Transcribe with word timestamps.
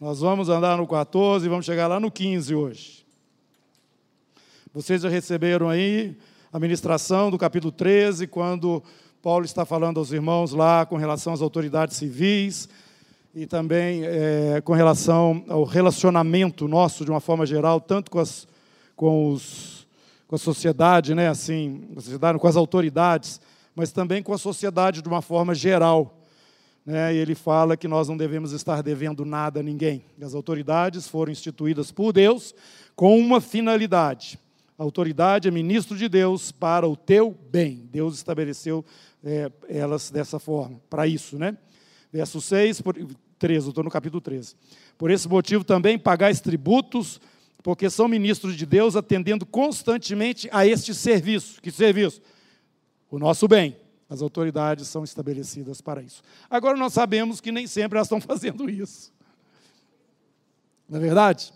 Nós 0.00 0.20
vamos 0.20 0.48
andar 0.48 0.76
no 0.76 0.86
14 0.86 1.44
e 1.44 1.48
vamos 1.48 1.66
chegar 1.66 1.88
lá 1.88 1.98
no 1.98 2.08
15 2.08 2.54
hoje. 2.54 3.04
Vocês 4.72 5.02
já 5.02 5.08
receberam 5.08 5.68
aí 5.68 6.16
a 6.52 6.60
ministração 6.60 7.32
do 7.32 7.36
capítulo 7.36 7.72
13, 7.72 8.28
quando 8.28 8.80
Paulo 9.20 9.44
está 9.44 9.64
falando 9.64 9.98
aos 9.98 10.12
irmãos 10.12 10.52
lá 10.52 10.86
com 10.86 10.94
relação 10.94 11.32
às 11.32 11.42
autoridades 11.42 11.96
civis 11.96 12.68
e 13.34 13.44
também 13.44 14.02
é, 14.04 14.60
com 14.60 14.72
relação 14.72 15.44
ao 15.48 15.64
relacionamento 15.64 16.68
nosso 16.68 17.04
de 17.04 17.10
uma 17.10 17.18
forma 17.18 17.44
geral, 17.44 17.80
tanto 17.80 18.08
com, 18.08 18.20
as, 18.20 18.46
com, 18.94 19.32
os, 19.32 19.84
com 20.28 20.36
a 20.36 20.38
sociedade, 20.38 21.12
né, 21.12 21.28
assim, 21.28 21.88
com 22.38 22.46
as 22.46 22.54
autoridades, 22.54 23.40
mas 23.74 23.90
também 23.90 24.22
com 24.22 24.32
a 24.32 24.38
sociedade 24.38 25.02
de 25.02 25.08
uma 25.08 25.22
forma 25.22 25.56
geral. 25.56 26.17
Né, 26.88 27.14
e 27.14 27.18
ele 27.18 27.34
fala 27.34 27.76
que 27.76 27.86
nós 27.86 28.08
não 28.08 28.16
devemos 28.16 28.52
estar 28.52 28.82
devendo 28.82 29.22
nada 29.22 29.60
a 29.60 29.62
ninguém. 29.62 30.06
As 30.22 30.32
autoridades 30.34 31.06
foram 31.06 31.30
instituídas 31.30 31.92
por 31.92 32.14
Deus 32.14 32.54
com 32.96 33.18
uma 33.18 33.42
finalidade. 33.42 34.38
A 34.78 34.84
autoridade 34.84 35.46
é 35.46 35.50
ministro 35.50 35.98
de 35.98 36.08
Deus 36.08 36.50
para 36.50 36.88
o 36.88 36.96
teu 36.96 37.36
bem. 37.50 37.86
Deus 37.92 38.14
estabeleceu 38.16 38.82
é, 39.22 39.52
elas 39.68 40.10
dessa 40.10 40.38
forma, 40.38 40.80
para 40.88 41.06
isso, 41.06 41.38
né? 41.38 41.58
Verso 42.10 42.40
6, 42.40 42.80
por, 42.80 42.96
13, 43.38 43.68
estou 43.68 43.84
no 43.84 43.90
capítulo 43.90 44.22
13. 44.22 44.56
Por 44.96 45.10
esse 45.10 45.28
motivo 45.28 45.64
também 45.64 45.98
pagais 45.98 46.40
tributos, 46.40 47.20
porque 47.62 47.90
são 47.90 48.08
ministros 48.08 48.56
de 48.56 48.64
Deus, 48.64 48.96
atendendo 48.96 49.44
constantemente 49.44 50.48
a 50.50 50.66
este 50.66 50.94
serviço. 50.94 51.60
Que 51.60 51.70
serviço? 51.70 52.22
O 53.10 53.18
nosso 53.18 53.46
bem. 53.46 53.76
As 54.08 54.22
autoridades 54.22 54.88
são 54.88 55.04
estabelecidas 55.04 55.80
para 55.80 56.02
isso. 56.02 56.22
Agora 56.48 56.76
nós 56.76 56.92
sabemos 56.92 57.40
que 57.40 57.52
nem 57.52 57.66
sempre 57.66 57.98
elas 57.98 58.06
estão 58.06 58.20
fazendo 58.22 58.68
isso. 58.68 59.12
Não 60.88 60.98
é 60.98 61.00
verdade? 61.00 61.52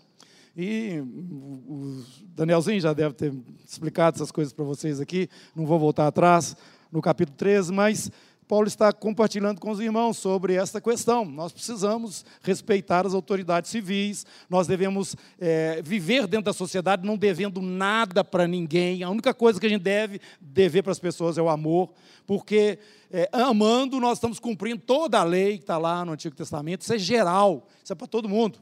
E 0.55 0.99
o 0.99 2.03
Danielzinho 2.35 2.79
já 2.79 2.93
deve 2.93 3.15
ter 3.15 3.33
explicado 3.67 4.17
essas 4.17 4.31
coisas 4.31 4.53
para 4.53 4.63
vocês 4.63 4.99
aqui, 4.99 5.27
não 5.55 5.65
vou 5.65 5.79
voltar 5.79 6.05
atrás 6.05 6.55
no 6.91 7.01
capítulo 7.01 7.35
13, 7.35 7.73
mas 7.73 8.11
Paulo 8.43 8.67
está 8.67 8.91
compartilhando 8.91 9.59
com 9.59 9.71
os 9.71 9.79
irmãos 9.79 10.17
sobre 10.17 10.55
esta 10.55 10.81
questão. 10.81 11.23
Nós 11.25 11.51
precisamos 11.51 12.25
respeitar 12.41 13.05
as 13.05 13.13
autoridades 13.13 13.71
civis, 13.71 14.25
nós 14.49 14.67
devemos 14.67 15.15
é, 15.39 15.81
viver 15.81 16.27
dentro 16.27 16.45
da 16.45 16.53
sociedade 16.53 17.05
não 17.05 17.17
devendo 17.17 17.61
nada 17.61 18.23
para 18.23 18.47
ninguém. 18.47 19.01
A 19.01 19.09
única 19.09 19.33
coisa 19.33 19.59
que 19.59 19.65
a 19.65 19.69
gente 19.69 19.81
deve 19.81 20.19
dever 20.41 20.83
para 20.83 20.91
as 20.91 20.99
pessoas 20.99 21.37
é 21.37 21.41
o 21.41 21.49
amor, 21.49 21.91
porque 22.27 22.79
é, 23.11 23.29
amando 23.31 23.99
nós 23.99 24.17
estamos 24.17 24.39
cumprindo 24.39 24.81
toda 24.85 25.19
a 25.19 25.23
lei 25.23 25.57
que 25.57 25.63
está 25.63 25.77
lá 25.77 26.03
no 26.03 26.11
Antigo 26.11 26.35
Testamento. 26.35 26.81
Isso 26.81 26.93
é 26.93 26.97
geral, 26.97 27.67
isso 27.83 27.93
é 27.93 27.95
para 27.95 28.07
todo 28.07 28.27
mundo. 28.27 28.59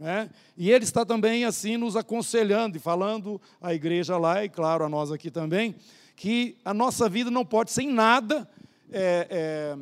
Né? 0.00 0.30
E 0.56 0.70
ele 0.70 0.84
está 0.84 1.04
também 1.04 1.44
assim 1.44 1.76
nos 1.76 1.94
aconselhando 1.94 2.76
e 2.76 2.80
falando 2.80 3.40
à 3.60 3.72
igreja 3.72 4.18
lá, 4.18 4.44
e 4.44 4.48
claro, 4.48 4.84
a 4.84 4.88
nós 4.88 5.12
aqui 5.12 5.30
também, 5.30 5.76
que 6.16 6.56
a 6.64 6.74
nossa 6.74 7.08
vida 7.08 7.30
não 7.30 7.44
pode 7.44 7.70
ser 7.70 7.82
em 7.82 7.92
nada 7.92 8.48
é, 8.92 9.26
é, 9.30 9.78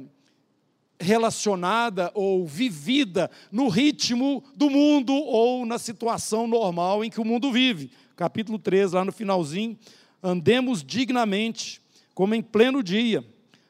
relacionada 0.99 2.11
ou 2.15 2.47
vivida 2.47 3.31
no 3.51 3.69
ritmo 3.69 4.43
do 4.55 4.69
mundo 4.71 5.13
ou 5.15 5.65
na 5.65 5.79
situação 5.79 6.47
normal 6.47 7.05
em 7.05 7.11
que 7.11 7.21
o 7.21 7.25
mundo 7.25 7.51
vive. 7.51 7.91
Capítulo 8.17 8.59
3, 8.59 8.93
lá 8.93 9.05
no 9.05 9.13
finalzinho, 9.13 9.79
andemos 10.23 10.85
dignamente, 10.85 11.81
como 12.15 12.35
em 12.35 12.43
pleno 12.43 12.83
dia, 12.83 13.25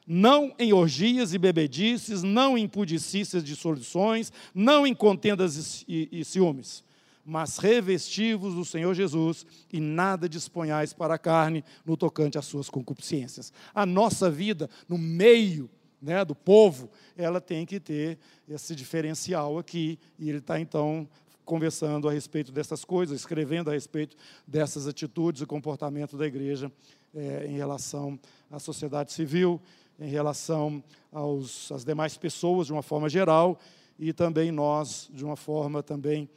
não 0.05 0.53
em 0.59 0.73
orgias 0.73 1.33
e 1.33 1.37
bebedices, 1.37 2.21
não 2.21 2.57
em 2.57 2.67
pudicícias 2.67 3.43
de 3.43 3.55
soluções, 3.55 4.31
não 4.53 4.85
em 4.85 4.93
contendas 4.93 5.85
e, 5.87 6.23
ciúmes 6.25 6.83
mas 7.25 7.57
revestivos 7.57 8.55
do 8.55 8.65
Senhor 8.65 8.93
Jesus 8.93 9.45
e 9.71 9.79
nada 9.79 10.27
disponhais 10.27 10.93
para 10.93 11.15
a 11.15 11.19
carne 11.19 11.63
no 11.85 11.95
tocante 11.95 12.37
às 12.37 12.45
suas 12.45 12.69
concupiscências. 12.69 13.53
A 13.73 13.85
nossa 13.85 14.29
vida 14.29 14.69
no 14.87 14.97
meio 14.97 15.69
né, 16.01 16.25
do 16.25 16.33
povo, 16.33 16.89
ela 17.15 17.39
tem 17.39 17.65
que 17.65 17.79
ter 17.79 18.17
esse 18.49 18.75
diferencial 18.75 19.57
aqui, 19.59 19.99
e 20.17 20.29
ele 20.29 20.39
está 20.39 20.59
então 20.59 21.07
conversando 21.45 22.07
a 22.09 22.11
respeito 22.11 22.51
dessas 22.51 22.83
coisas, 22.83 23.19
escrevendo 23.19 23.69
a 23.69 23.73
respeito 23.73 24.15
dessas 24.47 24.87
atitudes 24.87 25.41
e 25.41 25.45
comportamento 25.45 26.17
da 26.17 26.25
igreja 26.25 26.71
é, 27.13 27.45
em 27.47 27.57
relação 27.57 28.19
à 28.49 28.57
sociedade 28.57 29.11
civil, 29.11 29.61
em 29.99 30.09
relação 30.09 30.83
aos, 31.11 31.71
às 31.71 31.83
demais 31.83 32.17
pessoas 32.17 32.67
de 32.67 32.73
uma 32.73 32.81
forma 32.81 33.09
geral, 33.09 33.59
e 33.99 34.11
também 34.11 34.51
nós 34.51 35.09
de 35.13 35.23
uma 35.23 35.35
forma 35.35 35.83
também 35.83 36.27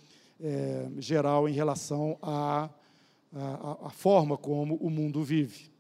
é, 0.41 0.89
geral 0.99 1.49
em 1.49 1.53
relação 1.53 2.19
à, 2.23 2.69
à, 3.35 3.87
à 3.87 3.91
forma 3.91 4.37
como 4.37 4.77
o 4.77 4.91
mundo 4.91 5.23
vive. 5.23 5.73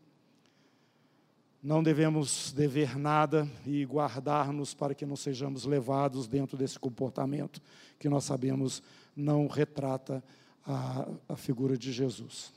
Não 1.62 1.82
devemos 1.82 2.52
dever 2.52 2.98
nada 2.98 3.48
e 3.66 3.84
guardar-nos 3.86 4.74
para 4.74 4.94
que 4.94 5.06
não 5.06 5.16
sejamos 5.16 5.64
levados 5.64 6.26
dentro 6.26 6.58
desse 6.58 6.78
comportamento 6.78 7.60
que 7.98 8.08
nós 8.08 8.24
sabemos 8.24 8.82
não 9.16 9.46
retrata 9.46 10.22
a, 10.66 11.08
a 11.28 11.36
figura 11.36 11.78
de 11.78 11.90
Jesus. 11.90 12.52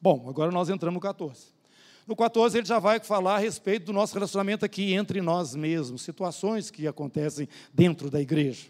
Bom, 0.00 0.26
agora 0.28 0.52
nós 0.52 0.68
entramos 0.68 0.94
no 0.94 1.00
14. 1.00 1.46
No 2.06 2.14
14, 2.14 2.58
ele 2.58 2.66
já 2.66 2.78
vai 2.78 3.00
falar 3.00 3.34
a 3.34 3.38
respeito 3.38 3.86
do 3.86 3.92
nosso 3.92 4.14
relacionamento 4.14 4.64
aqui 4.64 4.92
entre 4.92 5.20
nós 5.20 5.56
mesmos, 5.56 6.02
situações 6.02 6.70
que 6.70 6.86
acontecem 6.86 7.48
dentro 7.74 8.08
da 8.08 8.20
igreja. 8.20 8.68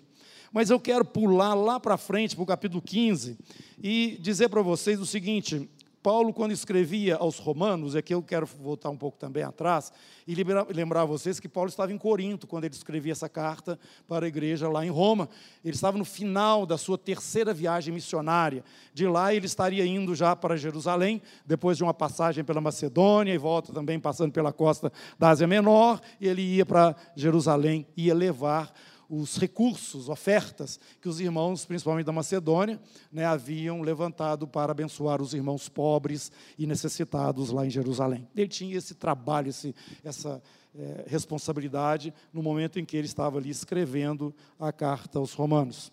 Mas 0.52 0.70
eu 0.70 0.80
quero 0.80 1.04
pular 1.04 1.54
lá 1.54 1.78
para 1.80 1.96
frente, 1.96 2.34
para 2.34 2.42
o 2.42 2.46
capítulo 2.46 2.82
15, 2.82 3.38
e 3.82 4.18
dizer 4.20 4.48
para 4.48 4.62
vocês 4.62 5.00
o 5.00 5.06
seguinte: 5.06 5.68
Paulo, 6.06 6.32
quando 6.32 6.52
escrevia 6.52 7.16
aos 7.16 7.40
Romanos, 7.40 7.96
é 7.96 8.00
que 8.00 8.14
eu 8.14 8.22
quero 8.22 8.46
voltar 8.46 8.90
um 8.90 8.96
pouco 8.96 9.18
também 9.18 9.42
atrás, 9.42 9.92
e 10.24 10.36
lembrar 10.72 11.04
vocês 11.04 11.40
que 11.40 11.48
Paulo 11.48 11.68
estava 11.68 11.92
em 11.92 11.98
Corinto, 11.98 12.46
quando 12.46 12.62
ele 12.62 12.74
escrevia 12.74 13.10
essa 13.10 13.28
carta 13.28 13.76
para 14.06 14.24
a 14.24 14.28
igreja 14.28 14.68
lá 14.68 14.86
em 14.86 14.88
Roma. 14.88 15.28
Ele 15.64 15.74
estava 15.74 15.98
no 15.98 16.04
final 16.04 16.64
da 16.64 16.78
sua 16.78 16.96
terceira 16.96 17.52
viagem 17.52 17.92
missionária. 17.92 18.62
De 18.94 19.04
lá, 19.04 19.34
ele 19.34 19.46
estaria 19.46 19.84
indo 19.84 20.14
já 20.14 20.36
para 20.36 20.56
Jerusalém, 20.56 21.20
depois 21.44 21.76
de 21.76 21.82
uma 21.82 21.92
passagem 21.92 22.44
pela 22.44 22.60
Macedônia, 22.60 23.34
e 23.34 23.38
volta 23.38 23.72
também 23.72 23.98
passando 23.98 24.30
pela 24.30 24.52
costa 24.52 24.92
da 25.18 25.30
Ásia 25.30 25.48
Menor, 25.48 26.00
e 26.20 26.28
ele 26.28 26.42
ia 26.42 26.64
para 26.64 26.94
Jerusalém, 27.16 27.84
ia 27.96 28.14
levar 28.14 28.72
os 29.08 29.36
recursos, 29.36 30.08
ofertas 30.08 30.80
que 31.00 31.08
os 31.08 31.20
irmãos, 31.20 31.64
principalmente 31.64 32.06
da 32.06 32.12
Macedônia, 32.12 32.80
né, 33.12 33.24
haviam 33.24 33.82
levantado 33.82 34.46
para 34.46 34.72
abençoar 34.72 35.22
os 35.22 35.32
irmãos 35.32 35.68
pobres 35.68 36.32
e 36.58 36.66
necessitados 36.66 37.50
lá 37.50 37.64
em 37.64 37.70
Jerusalém. 37.70 38.28
Ele 38.34 38.48
tinha 38.48 38.76
esse 38.76 38.94
trabalho, 38.94 39.48
esse, 39.48 39.74
essa 40.04 40.42
é, 40.74 41.04
responsabilidade 41.06 42.12
no 42.32 42.42
momento 42.42 42.78
em 42.78 42.84
que 42.84 42.96
ele 42.96 43.06
estava 43.06 43.38
ali 43.38 43.50
escrevendo 43.50 44.34
a 44.58 44.72
carta 44.72 45.18
aos 45.18 45.32
Romanos. 45.32 45.92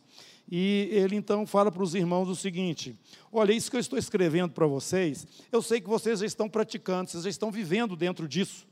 E 0.51 0.89
ele 0.91 1.15
então 1.15 1.47
fala 1.47 1.71
para 1.71 1.83
os 1.83 1.95
irmãos 1.95 2.27
o 2.27 2.35
seguinte: 2.35 2.99
olha, 3.31 3.53
isso 3.53 3.69
que 3.71 3.77
eu 3.77 3.79
estou 3.79 3.97
escrevendo 3.97 4.51
para 4.51 4.67
vocês, 4.67 5.25
eu 5.51 5.61
sei 5.61 5.79
que 5.79 5.87
vocês 5.87 6.19
já 6.19 6.25
estão 6.25 6.49
praticando, 6.49 7.09
vocês 7.09 7.23
já 7.23 7.29
estão 7.29 7.49
vivendo 7.49 7.95
dentro 7.95 8.27
disso. 8.27 8.67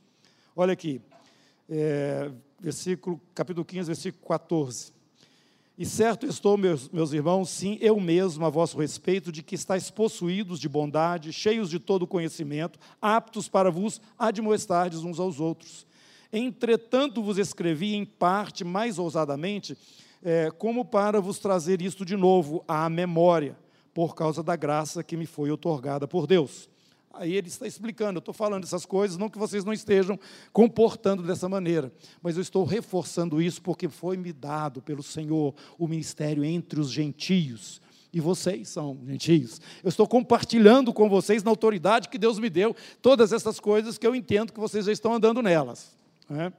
Olha 0.53 0.73
aqui, 0.73 1.01
é, 1.71 2.29
versículo, 2.59 3.19
capítulo 3.33 3.63
15, 3.63 3.87
versículo 3.87 4.27
14. 4.27 4.91
E 5.77 5.85
certo 5.85 6.27
estou, 6.27 6.57
meus, 6.57 6.89
meus 6.89 7.13
irmãos, 7.13 7.49
sim, 7.49 7.77
eu 7.79 7.99
mesmo 7.99 8.45
a 8.45 8.49
vosso 8.49 8.77
respeito, 8.77 9.31
de 9.31 9.41
que 9.41 9.55
estáis 9.55 9.89
possuídos 9.89 10.59
de 10.59 10.67
bondade, 10.67 11.31
cheios 11.31 11.69
de 11.69 11.79
todo 11.79 12.05
conhecimento, 12.05 12.77
aptos 13.01 13.47
para 13.47 13.71
vos 13.71 14.01
admoestardes 14.19 14.99
uns 14.99 15.17
aos 15.17 15.39
outros. 15.39 15.87
Entretanto, 16.31 17.23
vos 17.23 17.37
escrevi 17.37 17.95
em 17.95 18.05
parte, 18.05 18.63
mais 18.63 18.99
ousadamente, 18.99 19.77
é, 20.21 20.51
como 20.51 20.83
para 20.85 21.21
vos 21.21 21.39
trazer 21.39 21.81
isto 21.81 22.05
de 22.05 22.17
novo 22.17 22.63
à 22.67 22.87
memória, 22.89 23.57
por 23.93 24.13
causa 24.13 24.43
da 24.43 24.55
graça 24.55 25.03
que 25.03 25.17
me 25.17 25.25
foi 25.25 25.49
otorgada 25.49 26.07
por 26.07 26.27
Deus 26.27 26.69
Aí 27.13 27.35
ele 27.35 27.47
está 27.47 27.67
explicando, 27.67 28.17
eu 28.17 28.19
estou 28.19 28.33
falando 28.33 28.63
essas 28.63 28.85
coisas, 28.85 29.17
não 29.17 29.29
que 29.29 29.37
vocês 29.37 29.65
não 29.65 29.73
estejam 29.73 30.19
comportando 30.53 31.23
dessa 31.23 31.49
maneira, 31.49 31.91
mas 32.21 32.35
eu 32.35 32.41
estou 32.41 32.63
reforçando 32.63 33.41
isso 33.41 33.61
porque 33.61 33.89
foi 33.89 34.17
me 34.17 34.31
dado 34.31 34.81
pelo 34.81 35.03
Senhor 35.03 35.53
o 35.77 35.87
ministério 35.87 36.43
entre 36.43 36.79
os 36.79 36.91
gentios. 36.91 37.81
E 38.13 38.19
vocês 38.19 38.67
são 38.67 38.97
gentios. 39.05 39.61
Eu 39.83 39.89
estou 39.89 40.05
compartilhando 40.05 40.91
com 40.93 41.07
vocês, 41.07 41.43
na 41.43 41.49
autoridade 41.49 42.09
que 42.09 42.17
Deus 42.17 42.39
me 42.39 42.49
deu, 42.49 42.75
todas 43.01 43.31
essas 43.31 43.59
coisas 43.59 43.97
que 43.97 44.05
eu 44.05 44.13
entendo 44.13 44.51
que 44.51 44.59
vocês 44.59 44.85
já 44.85 44.91
estão 44.91 45.13
andando 45.13 45.41
nelas. 45.41 45.95
Né? 46.29 46.51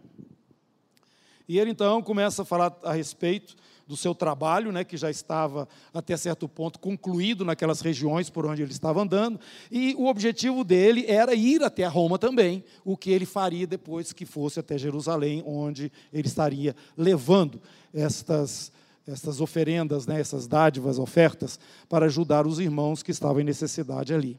E 1.47 1.59
ele 1.59 1.71
então 1.71 2.03
começa 2.03 2.43
a 2.43 2.45
falar 2.45 2.75
a 2.83 2.93
respeito 2.93 3.55
do 3.87 3.97
seu 3.97 4.15
trabalho, 4.15 4.73
né, 4.73 4.85
que 4.85 4.97
já 4.97 5.11
estava 5.11 5.69
até 5.93 6.17
certo 6.17 6.49
ponto 6.49 6.79
concluído 6.79 7.45
naquelas 7.45 7.81
regiões 7.81 8.31
por 8.31 8.47
onde 8.47 8.63
ele 8.63 8.73
estava 8.73 9.03
andando, 9.03 9.39
e 9.71 9.95
o 9.99 10.07
objetivo 10.07 10.65
dele 10.65 11.05
era 11.09 11.35
ir 11.35 11.63
até 11.63 11.87
Roma 11.87 12.19
também, 12.19 12.65
o 12.85 12.97
que 12.97 13.11
ele 13.11 13.27
faria 13.27 13.67
depois 13.67 14.13
que 14.13 14.25
fosse 14.25 14.61
até 14.61 14.79
Jerusalém, 14.79 15.43
onde 15.47 15.91
ele 16.13 16.29
estaria 16.29 16.75
levando 16.97 17.61
estas 17.93 18.73
essas 19.05 19.41
oferendas, 19.41 20.07
né, 20.07 20.21
essas 20.21 20.47
dádivas, 20.47 20.97
ofertas, 20.97 21.59
para 21.89 22.07
ajudar 22.07 22.47
os 22.47 22.61
irmãos 22.61 23.03
que 23.03 23.11
estavam 23.11 23.41
em 23.41 23.45
necessidade 23.45 24.15
ali. 24.15 24.39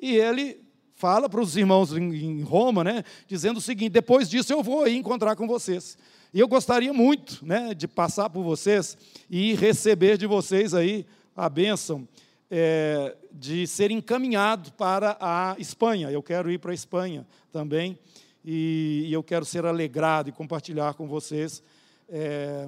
E 0.00 0.16
ele 0.16 0.63
fala 1.04 1.28
para 1.28 1.42
os 1.42 1.54
irmãos 1.54 1.94
em 1.94 2.40
Roma, 2.40 2.82
né, 2.82 3.04
dizendo 3.28 3.58
o 3.58 3.60
seguinte: 3.60 3.92
depois 3.92 4.26
disso 4.26 4.54
eu 4.54 4.62
vou 4.62 4.84
aí 4.84 4.96
encontrar 4.96 5.36
com 5.36 5.46
vocês. 5.46 5.98
E 6.32 6.40
eu 6.40 6.48
gostaria 6.48 6.94
muito 6.94 7.44
né, 7.44 7.74
de 7.74 7.86
passar 7.86 8.30
por 8.30 8.42
vocês 8.42 8.96
e 9.28 9.52
receber 9.52 10.16
de 10.16 10.26
vocês 10.26 10.72
aí 10.72 11.04
a 11.36 11.46
bênção 11.50 12.08
é, 12.50 13.14
de 13.30 13.66
ser 13.66 13.90
encaminhado 13.90 14.72
para 14.72 15.18
a 15.20 15.54
Espanha. 15.58 16.10
Eu 16.10 16.22
quero 16.22 16.50
ir 16.50 16.58
para 16.58 16.70
a 16.70 16.74
Espanha 16.74 17.26
também 17.52 17.98
e, 18.42 19.04
e 19.06 19.12
eu 19.12 19.22
quero 19.22 19.44
ser 19.44 19.66
alegrado 19.66 20.30
e 20.30 20.32
compartilhar 20.32 20.94
com 20.94 21.06
vocês 21.06 21.62
é, 22.08 22.66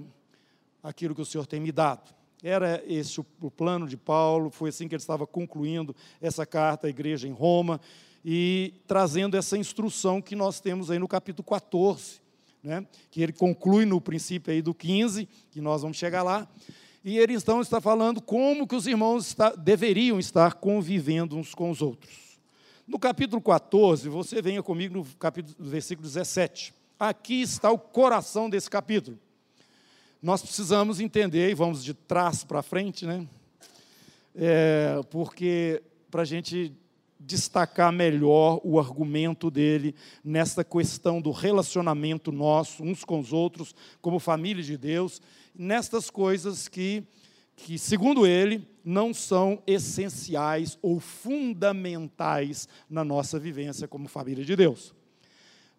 aquilo 0.83 1.15
que 1.15 1.23
o 1.23 1.27
Senhor 1.27 1.47
tem 1.47 1.59
me 1.59 1.73
dado. 1.73 2.15
Era 2.43 2.85
esse 2.87 3.19
o, 3.19 3.51
plano 3.51 3.89
de 3.89 3.97
Paulo, 3.97 4.51
foi 4.51 4.69
assim 4.69 4.87
que 4.87 4.95
ele 4.95 5.01
estava 5.01 5.27
concluindo 5.27 5.97
essa 6.21 6.45
carta 6.45 6.87
à 6.87 6.91
igreja 6.91 7.27
em 7.27 7.33
Roma 7.33 7.81
e 8.29 8.75
trazendo 8.89 9.37
essa 9.37 9.57
instrução 9.57 10.21
que 10.21 10.35
nós 10.35 10.59
temos 10.59 10.91
aí 10.91 10.99
no 10.99 11.07
capítulo 11.07 11.47
14, 11.47 12.21
né, 12.61 12.85
que 13.09 13.23
ele 13.23 13.33
conclui 13.33 13.87
no 13.87 14.01
princípio 14.01 14.53
aí 14.53 14.61
do 14.61 14.75
15, 14.75 15.29
que 15.49 15.61
nós 15.61 15.83
vamos 15.83 15.97
chegar 15.97 16.25
lá. 16.25 16.49
E 17.05 17.19
ele 17.19 17.35
então 17.35 17.61
está 17.61 17.81
falando 17.81 18.21
como 18.21 18.67
que 18.67 18.75
os 18.75 18.89
irmãos 18.89 19.29
está, 19.29 19.51
deveriam 19.51 20.19
estar 20.19 20.55
convivendo 20.55 21.37
uns 21.37 21.55
com 21.55 21.71
os 21.71 21.81
outros. 21.81 22.41
No 22.85 22.99
capítulo 22.99 23.41
14, 23.41 24.09
você 24.09 24.43
venha 24.43 24.61
comigo 24.61 24.99
no 24.99 25.05
capítulo, 25.05 25.55
versículo 25.61 26.09
17. 26.09 26.75
Aqui 26.99 27.43
está 27.43 27.71
o 27.71 27.79
coração 27.79 28.51
desse 28.51 28.69
capítulo. 28.69 29.17
Nós 30.21 30.43
precisamos 30.43 30.99
entender, 30.99 31.49
e 31.49 31.55
vamos 31.55 31.85
de 31.85 31.95
trás 31.95 32.43
para 32.43 32.61
frente, 32.61 33.07
né? 33.07 33.25
É, 34.35 35.01
porque 35.11 35.81
para 36.11 36.23
a 36.23 36.25
gente 36.25 36.75
destacar 37.19 37.93
melhor 37.93 38.61
o 38.63 38.79
argumento 38.79 39.51
dele 39.51 39.95
nesta 40.23 40.63
questão 40.63 41.21
do 41.21 41.31
relacionamento 41.31 42.31
nosso, 42.31 42.83
uns 42.83 43.05
com 43.05 43.19
os 43.19 43.33
outros, 43.33 43.75
como 44.01 44.19
família 44.19 44.63
de 44.63 44.77
Deus, 44.77 45.21
nestas 45.55 46.11
coisas 46.11 46.69
que, 46.69 47.03
que, 47.57 47.79
segundo 47.79 48.27
ele, 48.27 48.67
não 48.85 49.13
são 49.13 49.63
essenciais 49.67 50.79
ou 50.81 51.01
fundamentais 51.01 52.69
na 52.89 53.05
nossa 53.05 53.39
vivência 53.39 53.89
como 53.89 54.09
família 54.09 54.45
de 54.45 54.55
Deus. 54.55 54.95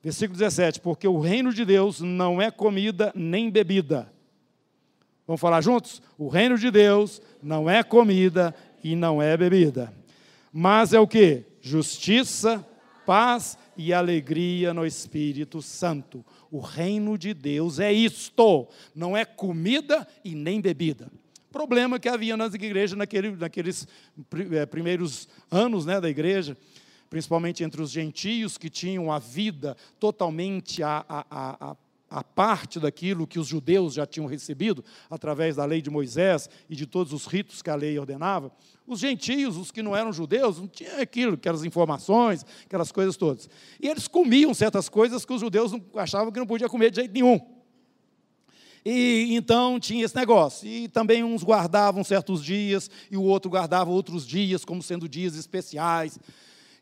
Versículo 0.04 0.38
17: 0.38 0.82
Porque 0.82 1.08
o 1.08 1.20
reino 1.20 1.54
de 1.54 1.66
Deus 1.66 2.02
não 2.02 2.42
é 2.42 2.52
comida 2.52 3.12
nem 3.16 3.50
bebida. 3.50 4.12
Vamos 5.26 5.42
falar 5.42 5.62
juntos? 5.62 6.02
O 6.18 6.30
reino 6.30 6.58
de 6.58 6.72
Deus 6.72 7.22
não 7.44 7.70
é 7.70 7.84
comida 7.84 8.56
e 8.84 8.96
não 8.96 9.22
é 9.22 9.36
bebida. 9.36 9.94
Mas 10.60 10.92
é 10.92 11.00
o 11.00 11.08
que? 11.08 11.44
Justiça, 11.62 12.68
paz 13.06 13.56
e 13.78 13.94
alegria 13.94 14.74
no 14.74 14.88
Espírito 14.88 15.62
Santo. 15.62 16.26
O 16.50 16.60
reino 16.60 17.16
de 17.16 17.32
Deus 17.32 17.80
é 17.80 17.94
isto, 17.94 18.68
não 18.96 19.16
é 19.16 19.24
comida 19.24 20.08
e 20.26 20.34
nem 20.34 20.60
bebida. 20.60 21.12
Problema 21.52 22.00
que 22.00 22.10
havia 22.10 22.36
nas 22.36 22.56
igrejas 22.56 22.98
naquele, 22.98 23.36
naqueles 23.36 23.88
eh, 24.52 24.66
primeiros 24.66 25.30
anos 25.52 25.86
né, 25.86 26.02
da 26.02 26.10
igreja, 26.10 26.58
principalmente 27.08 27.64
entre 27.64 27.80
os 27.80 27.92
gentios 27.92 28.58
que 28.58 28.68
tinham 28.68 29.12
a 29.12 29.20
vida 29.20 29.78
totalmente 30.00 30.82
a, 30.82 31.06
a, 31.08 31.26
a, 31.30 31.76
a 32.10 32.24
parte 32.24 32.80
daquilo 32.80 33.28
que 33.28 33.40
os 33.40 33.48
judeus 33.48 33.94
já 33.94 34.06
tinham 34.06 34.28
recebido 34.28 34.84
através 35.10 35.58
da 35.58 35.66
lei 35.66 35.82
de 35.82 35.90
Moisés 35.90 36.50
e 36.70 36.76
de 36.76 36.86
todos 36.86 37.12
os 37.12 37.26
ritos 37.26 37.62
que 37.62 37.70
a 37.70 37.76
lei 37.76 37.98
ordenava. 38.00 38.52
Os 38.86 39.00
gentios, 39.00 39.58
os 39.58 39.72
que 39.72 39.82
não 39.82 39.96
eram 39.96 40.14
judeus, 40.14 40.60
não 40.60 40.68
tinham 40.68 41.00
aquilo, 41.02 41.34
aquelas 41.34 41.66
informações, 41.66 42.46
aquelas 42.66 42.92
coisas 42.92 43.18
todas. 43.18 43.50
E 43.82 43.88
eles 43.88 44.08
comiam 44.08 44.54
certas 44.54 44.88
coisas 44.88 45.26
que 45.26 45.34
os 45.34 45.42
judeus 45.42 45.74
achavam 45.96 46.32
que 46.32 46.40
não 46.40 46.48
podia 46.48 46.70
comer 46.70 46.90
de 46.90 46.98
jeito 46.98 47.14
nenhum. 47.14 47.40
E 48.86 49.36
então 49.36 49.78
tinha 49.82 50.06
esse 50.06 50.16
negócio. 50.16 50.66
E 50.66 50.88
também 50.88 51.22
uns 51.22 51.44
guardavam 51.44 52.06
certos 52.06 52.42
dias 52.42 52.90
e 53.12 53.18
o 53.18 53.24
outro 53.24 53.52
guardava 53.52 53.90
outros 53.90 54.26
dias 54.26 54.64
como 54.64 54.82
sendo 54.82 55.10
dias 55.10 55.36
especiais. 55.36 56.18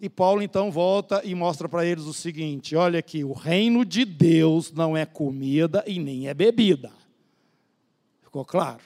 E 0.05 0.09
Paulo 0.09 0.43
então 0.43 0.71
volta 0.71 1.19
e 1.23 1.33
mostra 1.33 1.67
para 1.67 1.83
eles 1.83 2.03
o 2.03 2.13
seguinte: 2.13 2.75
olha 2.75 2.99
aqui, 2.99 3.23
o 3.23 3.33
reino 3.33 3.83
de 3.83 4.05
Deus 4.05 4.71
não 4.71 4.95
é 4.95 5.03
comida 5.03 5.83
e 5.87 5.97
nem 5.97 6.27
é 6.27 6.33
bebida. 6.35 6.91
Ficou 8.21 8.45
claro? 8.45 8.83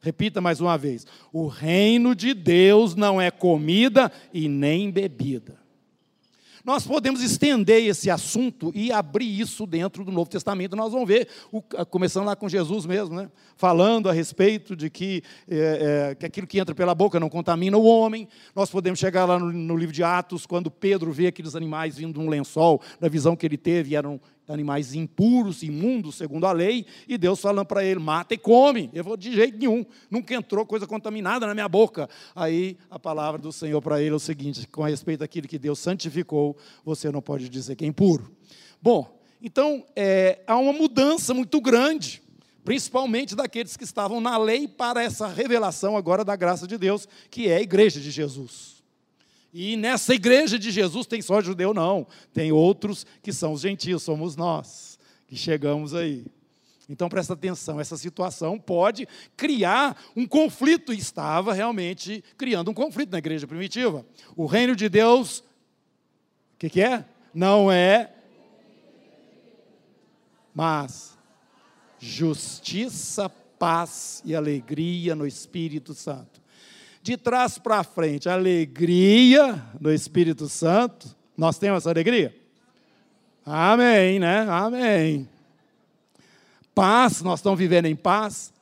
Repita 0.00 0.40
mais 0.40 0.60
uma 0.60 0.78
vez: 0.78 1.04
o 1.32 1.48
reino 1.48 2.14
de 2.14 2.32
Deus 2.34 2.94
não 2.94 3.20
é 3.20 3.32
comida 3.32 4.12
e 4.32 4.48
nem 4.48 4.92
bebida. 4.92 5.58
Nós 6.64 6.86
podemos 6.86 7.22
estender 7.22 7.84
esse 7.84 8.10
assunto 8.10 8.72
e 8.74 8.90
abrir 8.90 9.38
isso 9.38 9.66
dentro 9.66 10.02
do 10.02 10.10
Novo 10.10 10.30
Testamento. 10.30 10.74
Nós 10.74 10.92
vamos 10.92 11.06
ver, 11.06 11.28
começando 11.90 12.24
lá 12.24 12.34
com 12.34 12.48
Jesus 12.48 12.86
mesmo, 12.86 13.14
né? 13.14 13.30
falando 13.54 14.08
a 14.08 14.12
respeito 14.12 14.74
de 14.74 14.88
que, 14.88 15.22
é, 15.46 16.08
é, 16.10 16.14
que 16.14 16.24
aquilo 16.24 16.46
que 16.46 16.58
entra 16.58 16.74
pela 16.74 16.94
boca 16.94 17.20
não 17.20 17.28
contamina 17.28 17.76
o 17.76 17.84
homem. 17.84 18.26
Nós 18.56 18.70
podemos 18.70 18.98
chegar 18.98 19.26
lá 19.26 19.38
no, 19.38 19.52
no 19.52 19.76
livro 19.76 19.92
de 19.94 20.02
Atos, 20.02 20.46
quando 20.46 20.70
Pedro 20.70 21.12
vê 21.12 21.26
aqueles 21.26 21.54
animais 21.54 21.98
vindo 21.98 22.14
de 22.14 22.20
um 22.20 22.30
lençol, 22.30 22.80
da 22.98 23.10
visão 23.10 23.36
que 23.36 23.44
ele 23.44 23.58
teve, 23.58 23.94
eram 23.94 24.18
animais 24.48 24.94
impuros, 24.94 25.62
imundos, 25.62 26.16
segundo 26.16 26.46
a 26.46 26.52
lei, 26.52 26.86
e 27.08 27.16
Deus 27.16 27.40
falando 27.40 27.66
para 27.66 27.84
ele: 27.84 28.00
mata 28.00 28.34
e 28.34 28.38
come. 28.38 28.90
Eu 28.92 29.04
vou 29.04 29.16
de 29.16 29.32
jeito 29.32 29.58
nenhum, 29.58 29.84
nunca 30.10 30.34
entrou 30.34 30.66
coisa 30.66 30.86
contaminada 30.86 31.46
na 31.46 31.54
minha 31.54 31.68
boca. 31.68 32.08
Aí 32.34 32.76
a 32.90 32.98
palavra 32.98 33.40
do 33.40 33.52
Senhor 33.52 33.80
para 33.80 34.00
ele 34.00 34.10
é 34.10 34.16
o 34.16 34.20
seguinte: 34.20 34.66
com 34.68 34.82
respeito 34.82 35.24
àquilo 35.24 35.48
que 35.48 35.58
Deus 35.58 35.78
santificou, 35.78 36.56
você 36.84 37.10
não 37.10 37.22
pode 37.22 37.48
dizer 37.48 37.76
que 37.76 37.84
é 37.84 37.88
impuro. 37.88 38.30
Bom, 38.80 39.18
então 39.42 39.84
é, 39.96 40.40
há 40.46 40.56
uma 40.56 40.72
mudança 40.72 41.32
muito 41.32 41.60
grande, 41.60 42.22
principalmente 42.64 43.34
daqueles 43.34 43.76
que 43.76 43.84
estavam 43.84 44.20
na 44.20 44.36
lei, 44.36 44.68
para 44.68 45.02
essa 45.02 45.26
revelação 45.26 45.96
agora 45.96 46.24
da 46.24 46.36
graça 46.36 46.66
de 46.66 46.78
Deus, 46.78 47.08
que 47.30 47.48
é 47.48 47.56
a 47.56 47.62
igreja 47.62 48.00
de 48.00 48.10
Jesus. 48.10 48.73
E 49.56 49.76
nessa 49.76 50.12
igreja 50.12 50.58
de 50.58 50.72
Jesus 50.72 51.06
tem 51.06 51.22
só 51.22 51.40
judeu, 51.40 51.72
não. 51.72 52.08
Tem 52.32 52.50
outros 52.50 53.06
que 53.22 53.32
são 53.32 53.52
os 53.52 53.60
gentios, 53.60 54.02
somos 54.02 54.34
nós 54.34 54.98
que 55.28 55.36
chegamos 55.36 55.94
aí. 55.94 56.26
Então 56.88 57.08
presta 57.08 57.34
atenção, 57.34 57.80
essa 57.80 57.96
situação 57.96 58.58
pode 58.58 59.06
criar 59.36 59.96
um 60.16 60.26
conflito, 60.26 60.92
e 60.92 60.98
estava 60.98 61.54
realmente 61.54 62.22
criando 62.36 62.72
um 62.72 62.74
conflito 62.74 63.12
na 63.12 63.18
igreja 63.18 63.46
primitiva. 63.46 64.04
O 64.34 64.44
reino 64.44 64.74
de 64.74 64.88
Deus, 64.88 65.38
o 65.38 66.58
que, 66.58 66.68
que 66.68 66.82
é? 66.82 67.04
Não 67.32 67.70
é, 67.70 68.12
mas 70.52 71.16
justiça, 72.00 73.28
paz 73.28 74.20
e 74.24 74.34
alegria 74.34 75.14
no 75.14 75.26
Espírito 75.28 75.94
Santo 75.94 76.43
de 77.04 77.18
trás 77.18 77.58
para 77.58 77.84
frente, 77.84 78.30
alegria 78.30 79.62
no 79.78 79.92
Espírito 79.92 80.48
Santo. 80.48 81.14
Nós 81.36 81.58
temos 81.58 81.82
essa 81.82 81.90
alegria? 81.90 82.34
Amém, 83.44 84.18
né? 84.18 84.46
Amém. 84.48 85.28
Paz, 86.74 87.20
nós 87.20 87.40
estamos 87.40 87.58
vivendo 87.58 87.84
em 87.84 87.94
paz. 87.94 88.54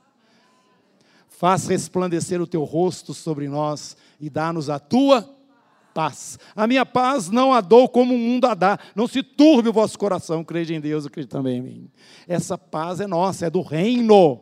Faz 1.29 1.69
resplandecer 1.69 2.43
o 2.43 2.47
teu 2.47 2.65
rosto 2.65 3.15
sobre 3.15 3.49
nós 3.49 3.97
e 4.21 4.29
dá-nos 4.29 4.69
a 4.69 4.81
tua 4.81 5.33
paz. 5.95 6.37
A 6.57 6.67
minha 6.67 6.85
paz 6.85 7.31
não 7.31 7.53
a 7.53 7.61
dou 7.61 7.89
como 7.89 8.13
o 8.13 8.19
mundo 8.19 8.47
a 8.47 8.55
dá. 8.55 8.77
Não 8.97 9.07
se 9.07 9.23
turbe 9.23 9.69
o 9.69 9.73
vosso 9.73 9.97
coração, 9.97 10.43
crede 10.43 10.75
em 10.75 10.81
Deus, 10.81 11.07
crede 11.07 11.29
também 11.29 11.59
em 11.59 11.63
mim. 11.63 11.91
Essa 12.27 12.59
paz 12.59 12.99
é 12.99 13.07
nossa, 13.07 13.47
é 13.47 13.51
do 13.51 13.63
reino. 13.63 14.41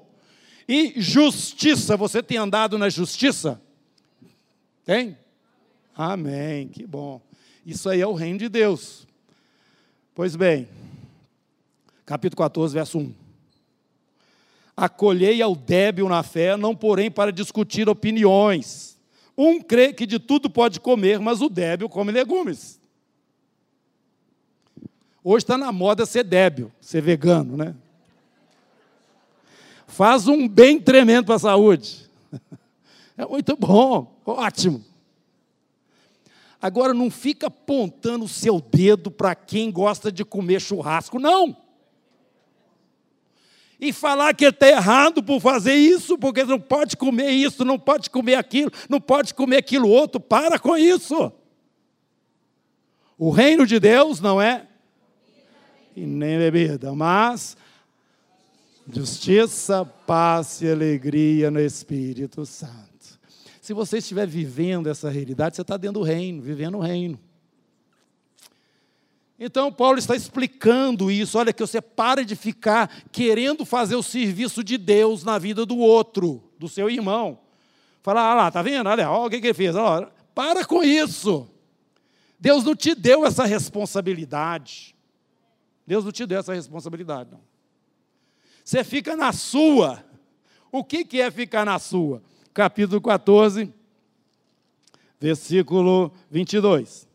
E 0.66 0.95
justiça, 0.97 1.99
você 1.99 2.23
tem 2.23 2.38
andado 2.38 2.78
na 2.78 2.88
justiça? 2.88 3.61
Tem? 4.90 5.16
Amém, 5.94 6.66
que 6.66 6.85
bom. 6.85 7.20
Isso 7.64 7.88
aí 7.88 8.00
é 8.00 8.06
o 8.09 8.12
reino 8.12 8.40
de 8.40 8.49
Deus. 8.49 9.06
Pois 10.12 10.35
bem, 10.35 10.68
capítulo 12.04 12.38
14, 12.38 12.75
verso 12.75 12.99
1. 12.99 13.14
Acolhei 14.76 15.40
ao 15.40 15.54
débil 15.54 16.09
na 16.09 16.25
fé, 16.25 16.56
não 16.56 16.75
porém 16.75 17.09
para 17.09 17.30
discutir 17.30 17.88
opiniões. 17.88 18.99
Um 19.38 19.62
crê 19.62 19.92
que 19.92 20.04
de 20.04 20.18
tudo 20.18 20.50
pode 20.50 20.80
comer, 20.80 21.20
mas 21.20 21.40
o 21.40 21.49
débil 21.49 21.88
come 21.88 22.11
legumes. 22.11 22.80
Hoje 25.23 25.44
está 25.44 25.56
na 25.56 25.70
moda 25.70 26.04
ser 26.04 26.25
débil, 26.25 26.73
ser 26.80 27.00
vegano, 27.00 27.56
né? 27.56 27.76
Faz 29.87 30.26
um 30.26 30.49
bem 30.49 30.80
tremendo 30.80 31.26
para 31.26 31.37
a 31.37 31.38
saúde. 31.38 32.11
É 33.20 33.26
muito 33.26 33.54
bom, 33.54 34.18
ótimo. 34.24 34.82
Agora 36.58 36.94
não 36.94 37.10
fica 37.10 37.48
apontando 37.48 38.24
o 38.24 38.28
seu 38.28 38.62
dedo 38.62 39.10
para 39.10 39.34
quem 39.34 39.70
gosta 39.70 40.10
de 40.10 40.24
comer 40.24 40.58
churrasco, 40.58 41.18
não. 41.18 41.54
e 43.78 43.92
falar 43.92 44.34
que 44.34 44.46
está 44.46 44.68
errado 44.68 45.22
por 45.22 45.38
fazer 45.38 45.74
isso, 45.74 46.16
porque 46.16 46.44
não 46.44 46.58
pode 46.58 46.96
comer 46.96 47.30
isso, 47.30 47.62
não 47.62 47.78
pode 47.78 48.08
comer 48.08 48.36
aquilo, 48.36 48.70
não 48.88 49.00
pode 49.00 49.34
comer 49.34 49.58
aquilo 49.58 49.88
outro. 49.88 50.18
Para 50.18 50.58
com 50.58 50.76
isso. 50.76 51.30
O 53.18 53.30
reino 53.30 53.66
de 53.66 53.78
Deus 53.78 54.18
não 54.18 54.40
é 54.40 54.66
e 55.94 56.06
nem 56.06 56.38
bebida, 56.38 56.94
mas 56.94 57.54
justiça, 58.90 59.84
paz 59.84 60.62
e 60.62 60.70
alegria 60.70 61.50
no 61.50 61.60
Espírito 61.60 62.46
Santo. 62.46 62.89
Se 63.60 63.74
você 63.74 63.98
estiver 63.98 64.26
vivendo 64.26 64.88
essa 64.88 65.10
realidade, 65.10 65.56
você 65.56 65.62
está 65.62 65.76
dentro 65.76 66.00
do 66.00 66.02
reino, 66.02 66.40
vivendo 66.40 66.78
o 66.78 66.80
reino. 66.80 67.20
Então, 69.38 69.72
Paulo 69.72 69.98
está 69.98 70.16
explicando 70.16 71.10
isso. 71.10 71.38
Olha, 71.38 71.52
que 71.52 71.60
você 71.60 71.80
para 71.80 72.24
de 72.24 72.36
ficar 72.36 72.90
querendo 73.10 73.64
fazer 73.64 73.96
o 73.96 74.02
serviço 74.02 74.64
de 74.64 74.76
Deus 74.76 75.24
na 75.24 75.38
vida 75.38 75.64
do 75.64 75.78
outro, 75.78 76.42
do 76.58 76.68
seu 76.68 76.90
irmão. 76.90 77.38
Fala, 78.02 78.22
ah 78.30 78.34
lá, 78.34 78.50
tá 78.50 78.62
vendo? 78.62 78.88
Olha, 78.88 79.10
olha 79.10 79.26
o 79.26 79.30
que, 79.30 79.40
que 79.40 79.46
ele 79.48 79.54
fez. 79.54 79.76
Olha, 79.76 80.10
para 80.34 80.64
com 80.64 80.82
isso. 80.82 81.48
Deus 82.38 82.64
não 82.64 82.74
te 82.74 82.94
deu 82.94 83.26
essa 83.26 83.44
responsabilidade. 83.44 84.94
Deus 85.86 86.04
não 86.04 86.12
te 86.12 86.24
deu 86.24 86.40
essa 86.40 86.54
responsabilidade, 86.54 87.30
não. 87.30 87.40
Você 88.64 88.84
fica 88.84 89.16
na 89.16 89.32
sua. 89.32 90.04
O 90.70 90.84
que, 90.84 91.04
que 91.04 91.20
é 91.20 91.30
ficar 91.30 91.64
na 91.64 91.78
sua? 91.78 92.22
Capítulo 92.52 93.00
14, 93.00 93.73
versículo 95.21 96.12
22. 96.30 97.09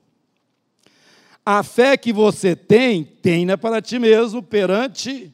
A 1.46 1.62
fé 1.62 1.98
que 1.98 2.14
você 2.14 2.56
tem, 2.56 3.04
tenha 3.04 3.58
para 3.58 3.82
ti 3.82 4.00
mesmo 4.00 4.42
perante 4.42 5.34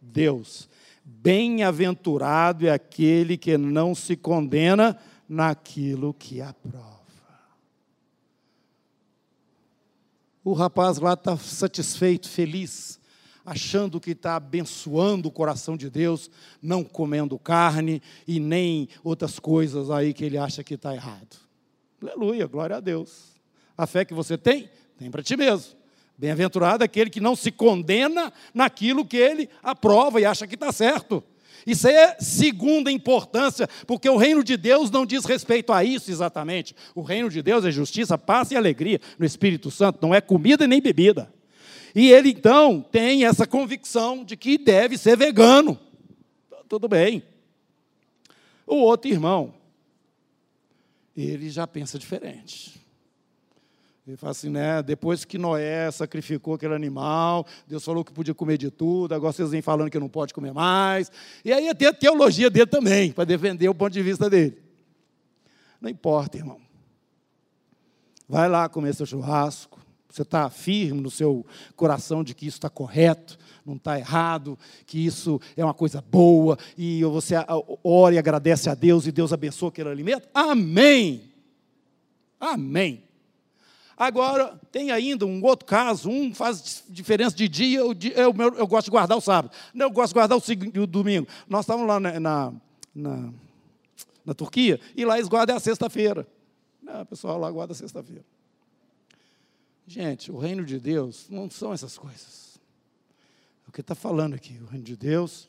Deus. 0.00 0.68
Bem-aventurado 1.04 2.66
é 2.66 2.70
aquele 2.70 3.36
que 3.36 3.56
não 3.58 3.94
se 3.94 4.16
condena 4.16 4.98
naquilo 5.28 6.12
que 6.14 6.40
aprova. 6.40 7.02
O 10.42 10.52
rapaz 10.52 10.98
lá 10.98 11.12
está 11.12 11.36
satisfeito, 11.36 12.28
feliz, 12.28 12.98
achando 13.44 14.00
que 14.00 14.12
está 14.12 14.36
abençoando 14.36 15.28
o 15.28 15.32
coração 15.32 15.76
de 15.76 15.90
Deus, 15.90 16.30
não 16.60 16.84
comendo 16.84 17.38
carne 17.38 18.02
e 18.26 18.38
nem 18.38 18.88
outras 19.02 19.38
coisas 19.38 19.90
aí 19.90 20.12
que 20.14 20.24
ele 20.24 20.38
acha 20.38 20.62
que 20.62 20.74
está 20.74 20.94
errado. 20.94 21.36
Aleluia, 22.00 22.46
glória 22.46 22.76
a 22.76 22.80
Deus. 22.80 23.32
A 23.76 23.86
fé 23.86 24.04
que 24.04 24.14
você 24.14 24.36
tem, 24.36 24.68
tem 24.98 25.10
para 25.10 25.22
ti 25.22 25.36
mesmo. 25.36 25.74
Bem-aventurado 26.16 26.84
aquele 26.84 27.10
que 27.10 27.20
não 27.20 27.34
se 27.34 27.50
condena 27.50 28.32
naquilo 28.54 29.04
que 29.04 29.16
ele 29.16 29.48
aprova 29.62 30.20
e 30.20 30.24
acha 30.24 30.46
que 30.46 30.54
está 30.54 30.70
certo. 30.70 31.22
Isso 31.66 31.86
é 31.86 32.16
segunda 32.18 32.90
importância, 32.90 33.68
porque 33.86 34.08
o 34.08 34.16
reino 34.16 34.42
de 34.42 34.56
Deus 34.56 34.90
não 34.90 35.06
diz 35.06 35.24
respeito 35.24 35.72
a 35.72 35.84
isso 35.84 36.10
exatamente. 36.10 36.74
O 36.94 37.02
reino 37.02 37.28
de 37.28 37.40
Deus 37.40 37.64
é 37.64 37.70
justiça, 37.70 38.18
paz 38.18 38.50
e 38.50 38.56
alegria 38.56 39.00
no 39.18 39.24
Espírito 39.24 39.70
Santo, 39.70 39.98
não 40.02 40.14
é 40.14 40.20
comida 40.20 40.66
nem 40.66 40.80
bebida. 40.80 41.32
E 41.94 42.10
ele 42.10 42.30
então 42.30 42.80
tem 42.80 43.24
essa 43.24 43.46
convicção 43.46 44.24
de 44.24 44.36
que 44.36 44.56
deve 44.56 44.96
ser 44.96 45.16
vegano. 45.16 45.78
Tudo 46.68 46.88
bem. 46.88 47.22
O 48.66 48.76
outro 48.76 49.10
irmão, 49.10 49.54
ele 51.16 51.50
já 51.50 51.66
pensa 51.66 51.98
diferente. 51.98 52.80
Ele 54.06 54.16
fala 54.16 54.32
assim, 54.32 54.48
né? 54.48 54.82
Depois 54.82 55.24
que 55.24 55.38
Noé 55.38 55.90
sacrificou 55.90 56.54
aquele 56.54 56.74
animal, 56.74 57.46
Deus 57.68 57.84
falou 57.84 58.04
que 58.04 58.12
podia 58.12 58.34
comer 58.34 58.58
de 58.58 58.70
tudo, 58.70 59.14
agora 59.14 59.32
vocês 59.32 59.50
vêm 59.50 59.62
falando 59.62 59.90
que 59.90 59.98
não 59.98 60.08
pode 60.08 60.34
comer 60.34 60.52
mais. 60.52 61.12
E 61.44 61.52
aí 61.52 61.72
tem 61.74 61.86
a 61.86 61.92
teologia 61.92 62.50
dele 62.50 62.66
também, 62.66 63.12
para 63.12 63.24
defender 63.24 63.68
o 63.68 63.74
ponto 63.74 63.92
de 63.92 64.02
vista 64.02 64.28
dele. 64.28 64.60
Não 65.80 65.88
importa, 65.88 66.36
irmão. 66.36 66.60
Vai 68.28 68.48
lá 68.48 68.68
comer 68.68 68.94
seu 68.94 69.06
churrasco. 69.06 69.78
Você 70.12 70.20
está 70.20 70.50
firme 70.50 71.00
no 71.00 71.10
seu 71.10 71.44
coração 71.74 72.22
de 72.22 72.34
que 72.34 72.46
isso 72.46 72.58
está 72.58 72.68
correto, 72.68 73.38
não 73.64 73.76
está 73.76 73.98
errado, 73.98 74.58
que 74.84 74.98
isso 74.98 75.40
é 75.56 75.64
uma 75.64 75.72
coisa 75.72 76.02
boa, 76.02 76.58
e 76.76 77.02
você 77.02 77.34
ora 77.82 78.14
e 78.14 78.18
agradece 78.18 78.68
a 78.68 78.74
Deus 78.74 79.06
e 79.06 79.12
Deus 79.12 79.32
abençoa 79.32 79.70
aquele 79.70 79.88
alimento? 79.88 80.28
Amém! 80.34 81.32
Amém! 82.38 83.04
Agora, 83.96 84.60
tem 84.70 84.90
ainda 84.90 85.24
um 85.24 85.42
outro 85.42 85.64
caso, 85.64 86.10
um 86.10 86.34
faz 86.34 86.84
diferença 86.90 87.34
de 87.34 87.48
dia, 87.48 87.78
eu, 87.78 87.94
eu, 88.14 88.34
eu 88.58 88.66
gosto 88.66 88.86
de 88.86 88.90
guardar 88.90 89.16
o 89.16 89.20
sábado. 89.20 89.54
Não, 89.72 89.86
eu 89.86 89.90
gosto 89.90 90.08
de 90.08 90.14
guardar 90.14 90.36
o, 90.36 90.42
o 90.82 90.86
domingo. 90.86 91.26
Nós 91.48 91.64
estávamos 91.64 91.88
lá 91.88 91.98
na, 91.98 92.20
na, 92.20 92.52
na, 92.94 93.32
na 94.26 94.34
Turquia, 94.34 94.78
e 94.94 95.06
lá 95.06 95.16
eles 95.16 95.28
guardam 95.28 95.56
a 95.56 95.60
sexta-feira. 95.60 96.26
O 97.00 97.06
pessoal 97.06 97.38
lá 97.38 97.50
guarda 97.50 97.72
a 97.72 97.76
sexta-feira. 97.76 98.24
Gente, 99.86 100.30
o 100.30 100.38
reino 100.38 100.64
de 100.64 100.78
Deus 100.78 101.28
não 101.28 101.50
são 101.50 101.72
essas 101.72 101.98
coisas. 101.98 102.60
O 103.66 103.72
que 103.72 103.80
está 103.80 103.94
falando 103.94 104.34
aqui, 104.34 104.58
o 104.62 104.66
reino 104.66 104.84
de 104.84 104.96
Deus 104.96 105.48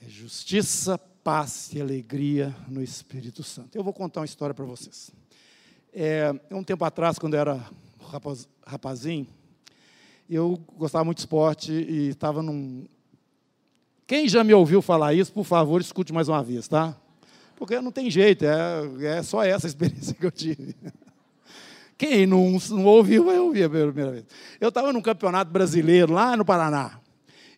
é 0.00 0.08
justiça, 0.08 0.98
paz 0.98 1.70
e 1.72 1.80
alegria 1.80 2.54
no 2.68 2.82
Espírito 2.82 3.42
Santo. 3.42 3.76
Eu 3.76 3.84
vou 3.84 3.92
contar 3.92 4.20
uma 4.20 4.26
história 4.26 4.54
para 4.54 4.64
vocês. 4.64 5.10
É, 5.92 6.32
um 6.50 6.62
tempo 6.62 6.84
atrás, 6.84 7.18
quando 7.18 7.34
eu 7.34 7.40
era 7.40 7.70
rapaz, 8.10 8.48
rapazinho, 8.66 9.26
eu 10.28 10.58
gostava 10.76 11.04
muito 11.04 11.18
de 11.18 11.22
esporte 11.22 11.72
e 11.72 12.08
estava 12.08 12.42
num. 12.42 12.86
Quem 14.06 14.28
já 14.28 14.42
me 14.42 14.54
ouviu 14.54 14.80
falar 14.80 15.14
isso, 15.14 15.32
por 15.32 15.44
favor, 15.44 15.80
escute 15.80 16.12
mais 16.12 16.28
uma 16.28 16.42
vez, 16.42 16.68
tá? 16.68 16.96
Porque 17.56 17.80
não 17.80 17.90
tem 17.90 18.10
jeito, 18.10 18.44
é, 18.44 19.18
é 19.18 19.22
só 19.22 19.42
essa 19.42 19.66
experiência 19.66 20.14
que 20.14 20.24
eu 20.24 20.30
tive. 20.30 20.74
Quem 21.98 22.26
não, 22.26 22.56
não 22.70 22.84
ouviu, 22.84 23.24
vai 23.24 23.40
ouvir 23.40 23.64
a 23.64 23.68
primeira 23.68 24.12
vez. 24.12 24.24
Eu 24.60 24.68
estava 24.68 24.92
num 24.92 25.02
campeonato 25.02 25.50
brasileiro 25.50 26.12
lá 26.12 26.36
no 26.36 26.44
Paraná. 26.44 27.00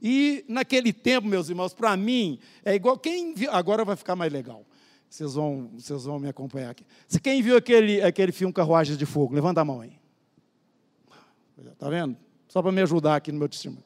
E 0.00 0.42
naquele 0.48 0.94
tempo, 0.94 1.28
meus 1.28 1.50
irmãos, 1.50 1.74
para 1.74 1.94
mim, 1.94 2.38
é 2.64 2.74
igual. 2.74 2.98
Quem 2.98 3.34
viu, 3.34 3.50
agora 3.52 3.84
vai 3.84 3.96
ficar 3.96 4.16
mais 4.16 4.32
legal. 4.32 4.64
Vocês 5.10 5.34
vão, 5.34 5.70
vocês 5.74 6.04
vão 6.04 6.18
me 6.18 6.28
acompanhar 6.28 6.70
aqui. 6.70 6.86
Se 7.06 7.20
quem 7.20 7.42
viu 7.42 7.54
aquele, 7.54 8.00
aquele 8.00 8.32
filme 8.32 8.54
Carruagens 8.54 8.96
de 8.96 9.04
Fogo, 9.04 9.34
levanta 9.34 9.60
a 9.60 9.64
mão 9.64 9.82
aí. 9.82 9.92
Está 11.72 11.90
vendo? 11.90 12.16
Só 12.48 12.62
para 12.62 12.72
me 12.72 12.80
ajudar 12.80 13.16
aqui 13.16 13.30
no 13.30 13.38
meu 13.38 13.48
testemunho. 13.48 13.84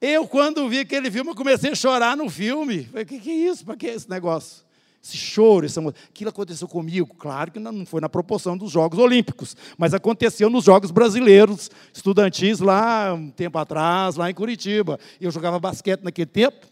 Eu, 0.00 0.26
quando 0.26 0.66
vi 0.68 0.78
aquele 0.78 1.10
filme, 1.10 1.34
comecei 1.34 1.72
a 1.72 1.74
chorar 1.74 2.16
no 2.16 2.30
filme. 2.30 2.84
Falei, 2.84 3.04
o 3.04 3.06
que, 3.06 3.18
que 3.18 3.30
é 3.30 3.50
isso? 3.50 3.64
Para 3.64 3.76
que 3.76 3.86
é 3.86 3.94
esse 3.94 4.08
negócio? 4.08 4.64
Esse 5.04 5.18
choro, 5.18 5.66
esse 5.66 5.78
amor. 5.78 5.94
Aquilo 6.08 6.30
aconteceu 6.30 6.66
comigo. 6.66 7.14
Claro 7.18 7.52
que 7.52 7.58
não 7.58 7.84
foi 7.84 8.00
na 8.00 8.08
proporção 8.08 8.56
dos 8.56 8.72
Jogos 8.72 8.98
Olímpicos, 8.98 9.54
mas 9.76 9.92
aconteceu 9.92 10.48
nos 10.48 10.64
Jogos 10.64 10.90
Brasileiros, 10.90 11.70
estudantis 11.92 12.58
lá, 12.58 13.12
um 13.12 13.30
tempo 13.30 13.58
atrás, 13.58 14.16
lá 14.16 14.30
em 14.30 14.34
Curitiba. 14.34 14.98
Eu 15.20 15.30
jogava 15.30 15.60
basquete 15.60 16.00
naquele 16.02 16.24
tempo. 16.24 16.66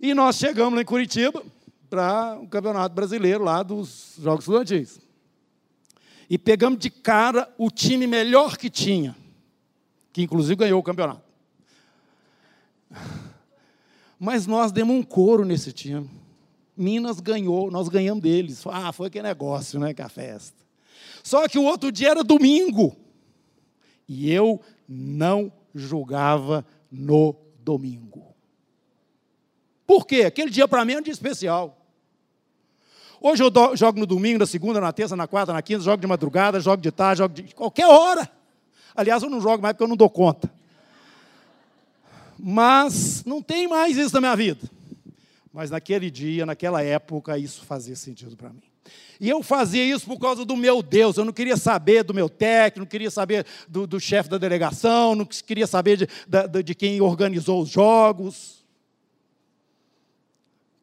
E 0.00 0.14
nós 0.14 0.36
chegamos 0.36 0.74
lá 0.74 0.82
em 0.82 0.84
Curitiba, 0.84 1.42
para 1.90 2.38
o 2.40 2.46
Campeonato 2.46 2.94
Brasileiro 2.94 3.42
lá 3.42 3.64
dos 3.64 4.14
Jogos 4.22 4.44
Estudantis. 4.44 5.00
E 6.30 6.38
pegamos 6.38 6.78
de 6.78 6.88
cara 6.88 7.52
o 7.58 7.68
time 7.68 8.06
melhor 8.06 8.56
que 8.56 8.70
tinha, 8.70 9.16
que 10.12 10.22
inclusive 10.22 10.54
ganhou 10.54 10.78
o 10.78 10.84
campeonato. 10.84 11.22
Mas 14.20 14.46
nós 14.46 14.70
demos 14.70 14.94
um 14.94 15.02
couro 15.02 15.44
nesse 15.44 15.72
time. 15.72 16.08
Minas 16.76 17.20
ganhou, 17.20 17.70
nós 17.70 17.88
ganhamos 17.88 18.22
deles. 18.22 18.62
Ah, 18.66 18.92
foi 18.92 19.08
que 19.08 19.22
negócio, 19.22 19.78
né? 19.78 19.94
Que 19.94 20.02
a 20.02 20.08
festa. 20.08 20.56
Só 21.22 21.46
que 21.48 21.58
o 21.58 21.64
outro 21.64 21.92
dia 21.92 22.10
era 22.10 22.24
domingo. 22.24 22.96
E 24.08 24.30
eu 24.30 24.60
não 24.88 25.52
jogava 25.74 26.66
no 26.90 27.34
domingo. 27.60 28.34
Por 29.86 30.06
quê? 30.06 30.22
Aquele 30.22 30.50
dia 30.50 30.66
para 30.68 30.84
mim 30.84 30.94
é 30.94 30.98
um 30.98 31.02
dia 31.02 31.12
especial. 31.12 31.78
Hoje 33.20 33.42
eu 33.42 33.76
jogo 33.76 33.98
no 33.98 34.06
domingo, 34.06 34.38
na 34.38 34.46
segunda, 34.46 34.80
na 34.80 34.92
terça, 34.92 35.16
na 35.16 35.26
quarta, 35.26 35.52
na 35.52 35.62
quinta, 35.62 35.82
jogo 35.82 36.00
de 36.00 36.06
madrugada, 36.06 36.60
jogo 36.60 36.82
de 36.82 36.90
tarde, 36.90 37.18
jogo 37.18 37.34
de 37.34 37.54
qualquer 37.54 37.86
hora. 37.86 38.30
Aliás, 38.94 39.22
eu 39.22 39.30
não 39.30 39.40
jogo 39.40 39.62
mais 39.62 39.72
porque 39.72 39.84
eu 39.84 39.88
não 39.88 39.96
dou 39.96 40.10
conta. 40.10 40.52
Mas 42.38 43.24
não 43.24 43.40
tem 43.40 43.66
mais 43.66 43.96
isso 43.96 44.14
na 44.14 44.20
minha 44.20 44.36
vida. 44.36 44.68
Mas 45.54 45.70
naquele 45.70 46.10
dia, 46.10 46.44
naquela 46.44 46.82
época, 46.82 47.38
isso 47.38 47.64
fazia 47.64 47.94
sentido 47.94 48.36
para 48.36 48.48
mim. 48.48 48.64
E 49.20 49.30
eu 49.30 49.40
fazia 49.40 49.84
isso 49.84 50.04
por 50.04 50.18
causa 50.18 50.44
do 50.44 50.56
meu 50.56 50.82
Deus. 50.82 51.16
Eu 51.16 51.24
não 51.24 51.32
queria 51.32 51.56
saber 51.56 52.02
do 52.02 52.12
meu 52.12 52.28
técnico, 52.28 52.80
não 52.80 52.86
queria 52.86 53.08
saber 53.08 53.46
do, 53.68 53.86
do 53.86 54.00
chefe 54.00 54.28
da 54.28 54.36
delegação, 54.36 55.14
não 55.14 55.24
queria 55.24 55.68
saber 55.68 55.96
de, 55.96 56.08
de, 56.26 56.62
de 56.64 56.74
quem 56.74 57.00
organizou 57.00 57.62
os 57.62 57.68
jogos. 57.68 58.64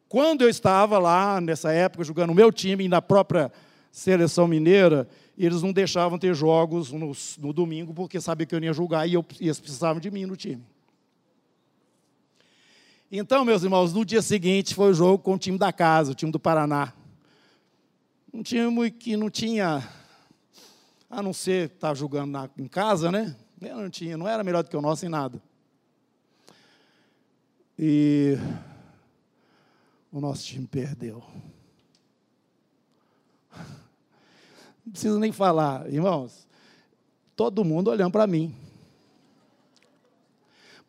Quando 0.08 0.40
eu 0.40 0.48
estava 0.48 0.98
lá, 0.98 1.38
nessa 1.38 1.70
época, 1.70 2.02
jogando 2.02 2.30
o 2.30 2.34
meu 2.34 2.50
time 2.50 2.84
e 2.84 2.88
na 2.88 3.02
própria 3.02 3.52
seleção 3.90 4.48
mineira, 4.48 5.06
eles 5.36 5.60
não 5.60 5.70
deixavam 5.70 6.18
ter 6.18 6.34
jogos 6.34 6.90
no, 6.90 7.12
no 7.38 7.52
domingo, 7.52 7.92
porque 7.92 8.18
sabiam 8.22 8.46
que 8.46 8.54
eu 8.54 8.64
ia 8.64 8.72
jogar 8.72 9.06
e 9.06 9.12
eu, 9.12 9.24
eles 9.38 9.60
precisavam 9.60 10.00
de 10.00 10.10
mim 10.10 10.24
no 10.24 10.34
time. 10.34 10.64
Então, 13.14 13.44
meus 13.44 13.62
irmãos, 13.62 13.92
no 13.92 14.06
dia 14.06 14.22
seguinte 14.22 14.74
foi 14.74 14.90
o 14.90 14.94
jogo 14.94 15.22
com 15.22 15.34
o 15.34 15.38
time 15.38 15.58
da 15.58 15.70
casa, 15.70 16.12
o 16.12 16.14
time 16.14 16.32
do 16.32 16.40
Paraná. 16.40 16.94
Um 18.32 18.42
time 18.42 18.90
que 18.90 19.18
não 19.18 19.28
tinha, 19.28 19.86
a 21.10 21.20
não 21.22 21.34
ser 21.34 21.66
estar 21.66 21.88
tá 21.88 21.94
jogando 21.94 22.30
na, 22.30 22.48
em 22.56 22.66
casa, 22.66 23.12
né? 23.12 23.36
Não 23.60 23.90
tinha, 23.90 24.16
não 24.16 24.26
era 24.26 24.42
melhor 24.42 24.62
do 24.62 24.70
que 24.70 24.76
o 24.78 24.80
nosso 24.80 25.04
em 25.04 25.10
nada. 25.10 25.42
E 27.78 28.38
o 30.10 30.18
nosso 30.18 30.46
time 30.46 30.66
perdeu. 30.66 31.22
Não 34.86 34.90
preciso 34.90 35.18
nem 35.18 35.32
falar, 35.32 35.86
irmãos. 35.92 36.48
Todo 37.36 37.62
mundo 37.62 37.90
olhando 37.90 38.12
para 38.12 38.26
mim. 38.26 38.56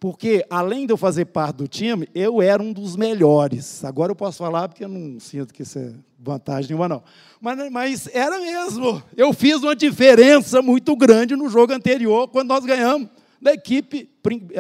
Porque, 0.04 0.46
além 0.50 0.86
de 0.86 0.92
eu 0.92 0.98
fazer 0.98 1.24
parte 1.24 1.56
do 1.56 1.66
time, 1.66 2.10
eu 2.14 2.42
era 2.42 2.62
um 2.62 2.74
dos 2.74 2.98
melhores. 2.98 3.86
Agora 3.86 4.12
eu 4.12 4.16
posso 4.18 4.40
falar 4.40 4.68
porque 4.68 4.84
eu 4.84 4.90
não 4.90 5.18
sinto 5.18 5.54
que 5.54 5.62
isso 5.62 5.80
é 5.80 5.94
vantagem 6.20 6.72
nenhuma, 6.72 6.90
não. 6.90 7.02
Mas, 7.40 7.72
mas 7.72 8.10
era 8.14 8.38
mesmo. 8.38 9.02
Eu 9.16 9.32
fiz 9.32 9.64
uma 9.64 9.74
diferença 9.74 10.62
muito 10.62 10.94
grande 10.98 11.38
no 11.38 11.48
jogo 11.48 11.72
anterior, 11.72 12.28
quando 12.28 12.50
nós 12.50 12.66
ganhamos 12.66 13.08
da 13.42 13.54
equipe, 13.54 14.10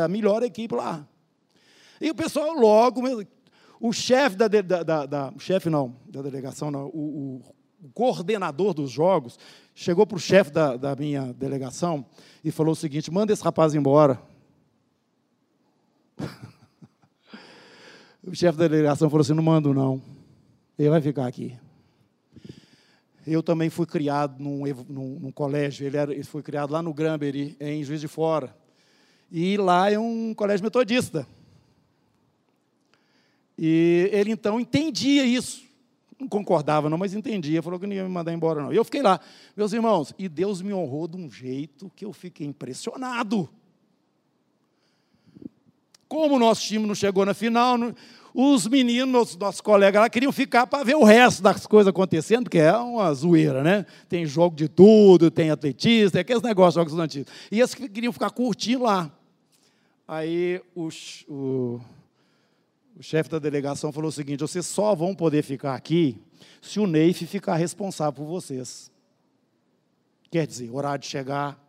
a 0.02 0.08
melhor 0.08 0.44
equipe 0.44 0.74
lá. 0.74 1.06
E 2.00 2.10
o 2.10 2.16
pessoal 2.16 2.54
logo, 2.54 3.02
o 3.82 3.92
chefe 3.92 4.38
da, 4.38 4.48
da, 4.48 4.62
da, 4.62 5.06
da 5.06 5.34
chefe 5.40 5.70
não, 5.70 5.94
da 6.08 6.22
delegação 6.22 6.72
não, 6.72 6.86
o, 6.86 7.42
o 7.84 7.90
coordenador 7.94 8.74
dos 8.74 8.90
jogos, 8.90 9.38
chegou 9.76 10.08
para 10.08 10.16
o 10.16 10.22
chefe 10.22 10.52
da, 10.52 10.78
da 10.78 10.96
minha 10.96 11.34
delegação 11.34 12.06
e 12.46 12.50
falou 12.50 12.72
o 12.72 12.78
seguinte: 12.78 13.12
manda 13.12 13.34
esse 13.34 13.44
rapaz 13.44 13.76
embora. 13.76 14.32
o 18.26 18.36
chefe 18.36 18.58
da 18.58 18.68
delegação 18.68 19.10
falou 19.10 19.22
assim: 19.22 19.34
não 19.34 19.44
mando, 19.44 19.74
não. 19.74 20.02
Ele 20.78 20.90
vai 20.90 21.02
ficar 21.02 21.28
aqui. 21.28 21.58
Eu 23.26 23.42
também 23.42 23.70
fui 23.70 23.86
criado 23.86 24.42
num, 24.42 24.64
num, 24.90 25.20
num 25.20 25.32
colégio, 25.32 25.88
ele, 25.88 25.96
era, 25.96 26.14
ele 26.14 26.24
foi 26.24 26.44
criado 26.44 26.72
lá 26.72 26.82
no 26.82 26.94
Granbury, 26.94 27.56
em 27.60 27.84
Juiz 27.84 28.02
de 28.02 28.08
Fora. 28.08 28.56
E 29.32 29.56
lá 29.58 29.90
é 29.90 29.98
um 29.98 30.34
colégio 30.34 30.64
metodista. 30.64 31.26
E 33.58 34.10
ele 34.12 34.32
então 34.32 34.60
entendia 34.60 35.26
isso. 35.26 35.64
Não 36.20 36.28
concordava, 36.28 36.90
não, 36.90 36.98
mas 36.98 37.14
entendia. 37.14 37.62
Falou 37.62 37.80
que 37.80 37.88
não 37.88 37.94
ia 37.94 38.04
me 38.04 38.10
mandar 38.10 38.34
embora, 38.34 38.62
não. 38.62 38.74
E 38.74 38.76
eu 38.76 38.84
fiquei 38.84 39.02
lá, 39.02 39.20
meus 39.56 39.74
irmãos, 39.74 40.14
e 40.18 40.28
Deus 40.28 40.62
me 40.62 40.74
honrou 40.74 41.08
de 41.08 41.18
um 41.18 41.30
jeito 41.30 41.92
que 41.96 42.06
eu 42.06 42.14
fiquei 42.14 42.46
impressionado. 42.46 43.50
Como 46.14 46.36
o 46.36 46.40
nosso 46.40 46.62
time 46.62 46.86
não 46.86 46.94
chegou 46.94 47.26
na 47.26 47.34
final, 47.34 47.76
os 48.36 48.68
meninos, 48.68 49.36
nossos 49.36 49.62
colegas 49.62 50.00
lá, 50.00 50.08
queriam 50.08 50.32
ficar 50.32 50.68
para 50.68 50.84
ver 50.84 50.96
o 50.96 51.04
resto 51.04 51.42
das 51.42 51.66
coisas 51.66 51.90
acontecendo, 51.90 52.44
porque 52.44 52.60
é 52.60 52.72
uma 52.78 53.12
zoeira, 53.16 53.64
né? 53.64 53.84
Tem 54.08 54.24
jogo 54.24 54.56
de 54.56 54.68
tudo, 54.68 55.32
tem 55.32 55.50
atletismo, 55.50 56.12
tem 56.12 56.22
aqueles 56.22 56.44
negócios, 56.44 56.76
jogos 56.76 56.94
antigos. 57.00 57.34
E 57.52 57.60
eles 57.60 57.74
queriam 57.74 58.14
ficar 58.14 58.30
curtindo 58.30 58.84
lá. 58.84 59.12
Aí 60.08 60.62
os, 60.76 61.26
o, 61.28 61.82
o 62.96 63.02
chefe 63.02 63.32
da 63.32 63.40
delegação 63.40 63.92
falou 63.92 64.10
o 64.10 64.14
seguinte: 64.14 64.42
vocês 64.42 64.68
só 64.68 64.94
vão 64.94 65.16
poder 65.16 65.42
ficar 65.42 65.74
aqui 65.74 66.22
se 66.62 66.80
o 66.80 66.86
Neif 66.86 67.26
ficar 67.26 67.56
responsável 67.56 68.14
por 68.14 68.28
vocês. 68.28 68.92
Quer 70.30 70.46
dizer, 70.46 70.70
horário 70.70 71.02
de 71.02 71.08
chegar, 71.08 71.60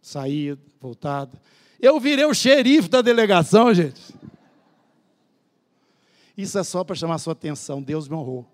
sair, 0.00 0.58
voltada. 0.80 1.38
Eu 1.80 2.00
virei 2.00 2.24
o 2.24 2.34
xerife 2.34 2.88
da 2.88 3.00
delegação, 3.00 3.72
gente. 3.72 4.00
Isso 6.36 6.58
é 6.58 6.64
só 6.64 6.84
para 6.84 6.96
chamar 6.96 7.16
a 7.16 7.18
sua 7.18 7.32
atenção. 7.32 7.82
Deus 7.82 8.08
me 8.08 8.14
honrou. 8.14 8.46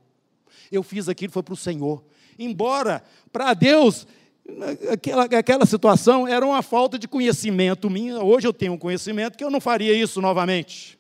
Eu 0.71 0.83
fiz 0.83 1.09
aquilo, 1.09 1.33
foi 1.33 1.43
para 1.43 1.55
o 1.55 1.57
Senhor. 1.57 2.03
Embora, 2.39 3.03
para 3.33 3.55
Deus, 3.55 4.07
aquela, 4.91 5.25
aquela 5.25 5.67
situação 5.67 6.27
era 6.27 6.45
uma 6.45 6.63
falta 6.63 6.99
de 6.99 7.09
conhecimento 7.09 7.89
minha. 7.89 8.21
Hoje 8.21 8.47
eu 8.47 8.53
tenho 8.53 8.73
um 8.73 8.79
conhecimento 8.79 9.37
que 9.37 9.45
eu 9.45 9.51
não 9.51 9.61
faria 9.61 9.95
isso 9.95 10.21
novamente. 10.21 10.99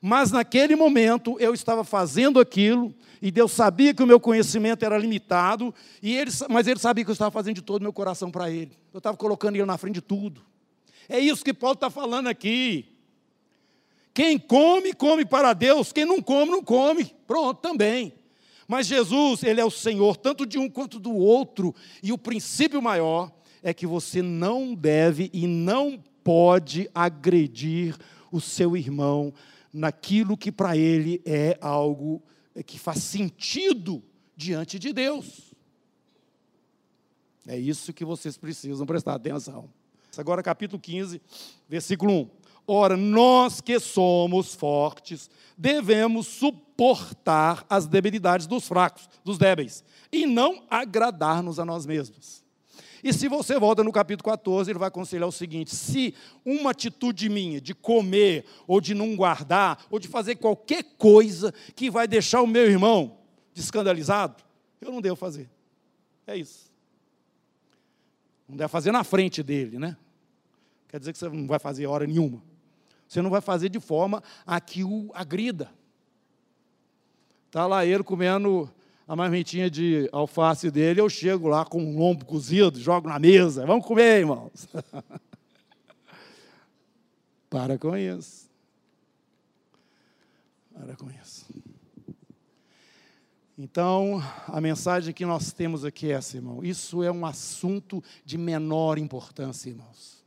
Mas 0.00 0.30
naquele 0.30 0.76
momento 0.76 1.36
eu 1.40 1.54
estava 1.54 1.82
fazendo 1.82 2.38
aquilo, 2.38 2.94
e 3.22 3.30
Deus 3.30 3.52
sabia 3.52 3.94
que 3.94 4.02
o 4.02 4.06
meu 4.06 4.20
conhecimento 4.20 4.84
era 4.84 4.98
limitado, 4.98 5.74
e 6.02 6.14
ele, 6.14 6.30
mas 6.50 6.66
Ele 6.66 6.78
sabia 6.78 7.04
que 7.04 7.10
eu 7.10 7.14
estava 7.14 7.30
fazendo 7.30 7.54
de 7.54 7.62
todo 7.62 7.80
o 7.80 7.84
meu 7.84 7.92
coração 7.92 8.30
para 8.30 8.50
Ele. 8.50 8.72
Eu 8.92 8.98
estava 8.98 9.16
colocando 9.16 9.56
Ele 9.56 9.64
na 9.64 9.78
frente 9.78 9.94
de 9.94 10.02
tudo. 10.02 10.42
É 11.08 11.18
isso 11.18 11.44
que 11.44 11.54
Paulo 11.54 11.74
está 11.74 11.90
falando 11.90 12.28
aqui. 12.28 12.86
Quem 14.12 14.38
come, 14.38 14.92
come 14.92 15.24
para 15.24 15.52
Deus. 15.52 15.92
Quem 15.92 16.04
não 16.04 16.22
come, 16.22 16.50
não 16.50 16.62
come. 16.62 17.04
Pronto, 17.26 17.60
também. 17.60 18.14
Mas 18.66 18.86
Jesus, 18.86 19.42
Ele 19.42 19.60
é 19.60 19.64
o 19.64 19.70
Senhor, 19.70 20.16
tanto 20.16 20.46
de 20.46 20.58
um 20.58 20.70
quanto 20.70 20.98
do 20.98 21.14
outro. 21.14 21.74
E 22.02 22.12
o 22.12 22.18
princípio 22.18 22.80
maior 22.80 23.32
é 23.62 23.74
que 23.74 23.86
você 23.86 24.22
não 24.22 24.74
deve 24.74 25.30
e 25.32 25.46
não 25.46 26.02
pode 26.22 26.88
agredir 26.94 27.96
o 28.30 28.40
seu 28.40 28.76
irmão 28.76 29.32
naquilo 29.72 30.36
que 30.36 30.52
para 30.52 30.76
ele 30.76 31.20
é 31.24 31.58
algo 31.60 32.22
que 32.64 32.78
faz 32.78 33.02
sentido 33.02 34.02
diante 34.36 34.78
de 34.78 34.92
Deus. 34.92 35.52
É 37.46 37.58
isso 37.58 37.92
que 37.92 38.04
vocês 38.04 38.38
precisam 38.38 38.86
prestar 38.86 39.14
atenção. 39.14 39.68
Agora, 40.20 40.42
capítulo 40.42 40.80
15, 40.80 41.20
versículo 41.68 42.12
1. 42.12 42.30
Ora, 42.66 42.96
nós 42.96 43.60
que 43.60 43.78
somos 43.78 44.54
fortes, 44.54 45.28
devemos 45.56 46.26
suportar 46.26 47.64
as 47.68 47.86
debilidades 47.86 48.46
dos 48.46 48.66
fracos, 48.66 49.08
dos 49.22 49.36
débeis, 49.36 49.84
e 50.10 50.26
não 50.26 50.62
agradar-nos 50.70 51.58
a 51.58 51.64
nós 51.64 51.84
mesmos. 51.84 52.42
E 53.02 53.12
se 53.12 53.28
você 53.28 53.58
volta 53.58 53.84
no 53.84 53.92
capítulo 53.92 54.30
14, 54.30 54.70
ele 54.70 54.78
vai 54.78 54.88
aconselhar 54.88 55.28
o 55.28 55.32
seguinte: 55.32 55.76
se 55.76 56.14
uma 56.42 56.70
atitude 56.70 57.28
minha 57.28 57.60
de 57.60 57.74
comer, 57.74 58.46
ou 58.66 58.80
de 58.80 58.94
não 58.94 59.14
guardar, 59.14 59.84
ou 59.90 59.98
de 59.98 60.08
fazer 60.08 60.36
qualquer 60.36 60.82
coisa 60.96 61.52
que 61.76 61.90
vai 61.90 62.08
deixar 62.08 62.40
o 62.40 62.46
meu 62.46 62.64
irmão 62.64 63.18
escandalizado, 63.54 64.42
eu 64.80 64.90
não 64.90 65.02
devo 65.02 65.16
fazer. 65.16 65.50
É 66.26 66.34
isso. 66.34 66.72
Não 68.48 68.56
deve 68.56 68.68
fazer 68.68 68.90
na 68.90 69.04
frente 69.04 69.42
dele, 69.42 69.78
né? 69.78 69.98
Quer 70.94 71.00
dizer 71.00 71.12
que 71.12 71.18
você 71.18 71.28
não 71.28 71.48
vai 71.48 71.58
fazer 71.58 71.88
hora 71.88 72.06
nenhuma. 72.06 72.40
Você 73.08 73.20
não 73.20 73.28
vai 73.28 73.40
fazer 73.40 73.68
de 73.68 73.80
forma 73.80 74.22
a 74.46 74.60
que 74.60 74.84
o 74.84 75.10
agrida. 75.12 75.68
Está 77.46 77.66
lá 77.66 77.84
ele 77.84 78.04
comendo 78.04 78.72
a 79.04 79.16
marmitinha 79.16 79.68
de 79.68 80.08
alface 80.12 80.70
dele, 80.70 81.00
eu 81.00 81.10
chego 81.10 81.48
lá 81.48 81.64
com 81.64 81.82
um 81.82 81.98
lombo 81.98 82.24
cozido, 82.24 82.78
jogo 82.78 83.08
na 83.08 83.18
mesa. 83.18 83.66
Vamos 83.66 83.84
comer, 83.84 84.20
irmãos. 84.20 84.68
Para 87.50 87.76
com 87.76 87.96
isso. 87.96 88.48
Para 90.72 90.94
com 90.94 91.10
isso. 91.10 91.44
Então, 93.58 94.22
a 94.46 94.60
mensagem 94.60 95.12
que 95.12 95.26
nós 95.26 95.52
temos 95.52 95.84
aqui 95.84 96.12
é 96.12 96.14
essa, 96.14 96.36
irmão. 96.36 96.62
Isso 96.62 97.02
é 97.02 97.10
um 97.10 97.26
assunto 97.26 98.00
de 98.24 98.38
menor 98.38 98.96
importância, 98.96 99.68
irmãos. 99.68 100.22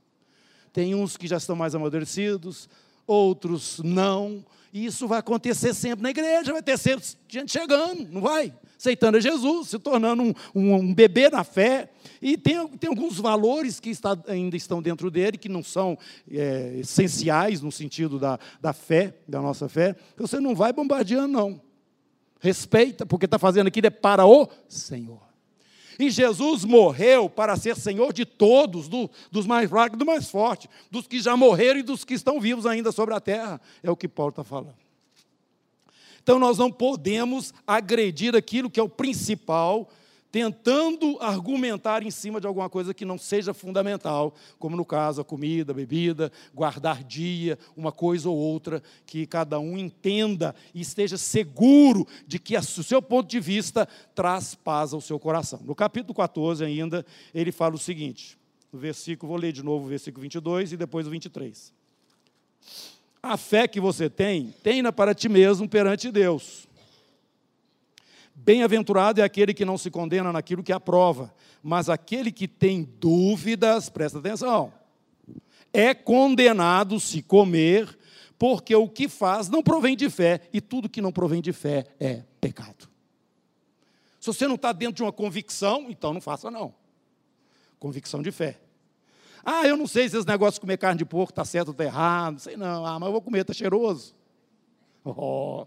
Tem 0.78 0.94
uns 0.94 1.18
que 1.18 1.26
já 1.26 1.38
estão 1.38 1.56
mais 1.56 1.74
amadurecidos, 1.74 2.70
outros 3.08 3.82
não. 3.84 4.46
E 4.72 4.86
isso 4.86 5.08
vai 5.08 5.18
acontecer 5.18 5.74
sempre 5.74 6.04
na 6.04 6.12
igreja, 6.12 6.54
vai 6.54 6.62
ter 6.62 6.78
sempre 6.78 7.04
gente 7.28 7.52
chegando, 7.52 8.08
não 8.12 8.22
vai? 8.22 8.54
Aceitando 8.78 9.18
a 9.18 9.20
Jesus, 9.20 9.70
se 9.70 9.80
tornando 9.80 10.22
um, 10.22 10.34
um, 10.54 10.76
um 10.76 10.94
bebê 10.94 11.32
na 11.32 11.44
fé. 11.44 11.90
E 12.22 12.38
tem, 12.38 12.68
tem 12.78 12.92
alguns 12.92 13.18
valores 13.18 13.80
que 13.80 13.90
está, 13.90 14.16
ainda 14.28 14.56
estão 14.56 14.80
dentro 14.80 15.10
dele, 15.10 15.36
que 15.36 15.50
não 15.50 15.64
são 15.64 15.98
é, 16.32 16.76
essenciais 16.78 17.60
no 17.60 17.72
sentido 17.72 18.20
da, 18.20 18.38
da 18.62 18.72
fé, 18.72 19.16
da 19.28 19.42
nossa 19.42 19.68
fé. 19.68 19.96
Você 20.16 20.40
não 20.40 20.54
vai 20.54 20.72
bombardeando, 20.72 21.28
não. 21.28 21.60
Respeita, 22.40 23.04
porque 23.04 23.26
está 23.26 23.40
fazendo 23.40 23.66
aquilo 23.66 23.88
é 23.88 23.90
para 23.90 24.28
o 24.28 24.48
Senhor. 24.68 25.27
E 26.00 26.10
Jesus 26.10 26.64
morreu 26.64 27.30
para 27.30 27.56
ser 27.56 27.76
Senhor 27.76 28.14
de 28.14 28.26
todos, 28.26 28.88
do, 28.88 29.10
dos 29.32 29.48
mais 29.48 29.70
fracos 29.70 29.96
e 29.96 29.98
dos 29.98 30.08
mais 30.08 30.30
fortes, 30.30 30.70
dos 30.92 31.08
que 31.08 31.20
já 31.20 31.36
morreram 31.36 31.80
e 31.80 31.84
dos 31.84 32.06
que 32.06 32.14
estão 32.14 32.40
vivos 32.40 32.66
ainda 32.66 32.92
sobre 32.92 33.16
a 33.16 33.20
terra. 33.20 33.60
É 33.82 33.90
o 33.90 33.96
que 33.96 34.08
Paulo 34.08 34.30
está 34.30 34.44
falando. 34.44 34.76
Então 36.22 36.38
nós 36.38 36.58
não 36.58 36.72
podemos 36.72 37.54
agredir 37.66 38.36
aquilo 38.36 38.70
que 38.70 38.80
é 38.80 38.84
o 38.84 38.90
principal 38.90 39.90
tentando 40.38 41.18
argumentar 41.20 42.04
em 42.04 42.12
cima 42.12 42.40
de 42.40 42.46
alguma 42.46 42.70
coisa 42.70 42.94
que 42.94 43.04
não 43.04 43.18
seja 43.18 43.56
fundamental, 43.56 44.36
como 44.60 44.78
no 44.78 44.86
caso 44.86 45.20
a 45.20 45.26
comida, 45.26 45.72
a 45.72 45.76
bebida, 45.76 46.32
guardar 46.54 47.04
dia, 47.04 47.58
uma 47.76 47.92
coisa 47.92 48.30
ou 48.30 48.38
outra, 48.38 48.84
que 49.08 49.26
cada 49.26 49.60
um 49.60 49.76
entenda 49.80 50.54
e 50.76 50.82
esteja 50.82 51.18
seguro 51.18 52.06
de 52.28 52.38
que 52.38 52.56
o 52.56 52.62
seu 52.62 53.02
ponto 53.02 53.28
de 53.28 53.40
vista 53.40 53.88
traz 54.14 54.54
paz 54.54 54.94
ao 54.94 55.02
seu 55.02 55.18
coração. 55.18 55.60
No 55.66 55.74
capítulo 55.74 56.14
14 56.14 56.64
ainda, 56.64 57.04
ele 57.34 57.52
fala 57.52 57.74
o 57.74 57.80
seguinte, 57.80 58.38
no 58.72 58.78
versículo, 58.78 59.32
vou 59.32 59.42
ler 59.42 59.52
de 59.52 59.64
novo 59.64 59.88
o 59.88 59.90
versículo 59.90 60.22
22 60.22 60.74
e 60.74 60.78
depois 60.78 61.08
o 61.08 61.10
23. 61.10 61.74
A 63.24 63.38
fé 63.38 63.68
que 63.68 63.80
você 63.80 64.08
tem, 64.08 64.54
tenha 64.62 64.94
para 64.94 65.16
ti 65.16 65.28
mesmo 65.28 65.68
perante 65.68 66.12
Deus. 66.12 66.67
Bem-aventurado 68.40 69.20
é 69.20 69.24
aquele 69.24 69.52
que 69.52 69.66
não 69.66 69.80
se 69.80 69.90
condena 69.90 70.32
naquilo 70.32 70.62
que 70.62 70.72
aprova, 70.72 71.34
mas 71.62 71.90
aquele 71.90 72.32
que 72.32 72.48
tem 72.48 72.88
dúvidas, 73.00 73.90
presta 73.90 74.20
atenção, 74.20 74.72
é 75.74 75.94
condenado 75.96 77.00
se 77.00 77.24
comer, 77.24 77.98
porque 78.38 78.76
o 78.76 78.88
que 78.88 79.10
faz 79.10 79.50
não 79.50 79.64
provém 79.64 79.98
de 79.98 80.08
fé, 80.08 80.42
e 80.54 80.62
tudo 80.62 80.88
que 80.88 81.02
não 81.02 81.12
provém 81.12 81.42
de 81.42 81.52
fé 81.52 81.88
é 82.00 82.24
pecado. 82.40 82.88
Se 84.20 84.28
você 84.28 84.48
não 84.48 84.56
está 84.56 84.72
dentro 84.72 84.98
de 84.98 85.02
uma 85.02 85.12
convicção, 85.12 85.88
então 85.90 86.14
não 86.14 86.22
faça 86.22 86.52
não. 86.52 86.76
Convicção 87.80 88.22
de 88.22 88.32
fé. 88.32 88.60
Ah, 89.44 89.66
eu 89.68 89.76
não 89.76 89.88
sei 89.88 90.08
se 90.08 90.16
esse 90.16 90.28
negócio 90.28 90.54
de 90.54 90.62
comer 90.62 90.78
carne 90.78 91.00
de 91.00 91.06
porco 91.06 91.32
está 91.32 91.44
certo 91.44 91.70
ou 91.70 91.72
está 91.72 91.86
errado, 91.86 92.34
não 92.34 92.40
sei 92.40 92.56
não. 92.56 92.86
Ah, 92.86 93.00
mas 93.00 93.08
eu 93.08 93.14
vou 93.14 93.22
comer, 93.22 93.42
está 93.42 93.54
cheiroso. 93.54 94.16
Oh. 95.04 95.66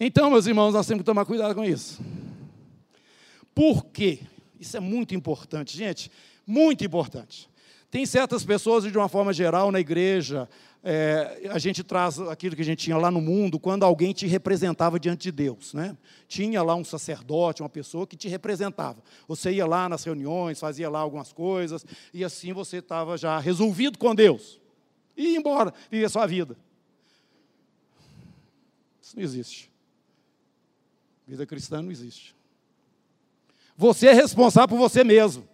Então, 0.00 0.30
meus 0.30 0.46
irmãos, 0.46 0.72
nós 0.72 0.86
temos 0.86 1.02
que 1.02 1.06
tomar 1.06 1.24
cuidado 1.24 1.54
com 1.54 1.64
isso. 1.64 2.00
Por 3.54 3.86
quê? 3.86 4.20
Isso 4.60 4.76
é 4.76 4.80
muito 4.80 5.14
importante, 5.14 5.76
gente, 5.76 6.10
muito 6.46 6.84
importante. 6.84 7.48
Tem 7.90 8.04
certas 8.06 8.44
pessoas, 8.44 8.84
de 8.84 8.96
uma 8.96 9.08
forma 9.08 9.32
geral, 9.32 9.72
na 9.72 9.80
igreja, 9.80 10.48
é, 10.84 11.48
a 11.50 11.58
gente 11.58 11.82
traz 11.82 12.20
aquilo 12.20 12.54
que 12.54 12.62
a 12.62 12.64
gente 12.64 12.84
tinha 12.84 12.96
lá 12.96 13.10
no 13.10 13.20
mundo, 13.20 13.58
quando 13.58 13.82
alguém 13.82 14.12
te 14.12 14.26
representava 14.26 15.00
diante 15.00 15.22
de 15.22 15.32
Deus. 15.32 15.74
Né? 15.74 15.96
Tinha 16.28 16.62
lá 16.62 16.74
um 16.74 16.84
sacerdote, 16.84 17.62
uma 17.62 17.68
pessoa 17.68 18.06
que 18.06 18.16
te 18.16 18.28
representava. 18.28 19.02
Você 19.26 19.52
ia 19.52 19.66
lá 19.66 19.88
nas 19.88 20.04
reuniões, 20.04 20.60
fazia 20.60 20.88
lá 20.88 21.00
algumas 21.00 21.32
coisas, 21.32 21.84
e 22.14 22.22
assim 22.22 22.52
você 22.52 22.76
estava 22.76 23.16
já 23.16 23.38
resolvido 23.38 23.98
com 23.98 24.14
Deus. 24.14 24.60
E 25.16 25.32
ia 25.32 25.38
embora, 25.38 25.74
vivia 25.90 26.06
a 26.06 26.10
sua 26.10 26.26
vida. 26.26 26.56
Isso 29.02 29.16
não 29.16 29.22
existe. 29.24 29.68
Vida 31.28 31.44
cristã 31.44 31.82
não 31.82 31.92
existe. 31.92 32.34
Você 33.76 34.06
é 34.06 34.12
responsável 34.14 34.68
por 34.70 34.78
você 34.78 35.04
mesmo. 35.04 35.46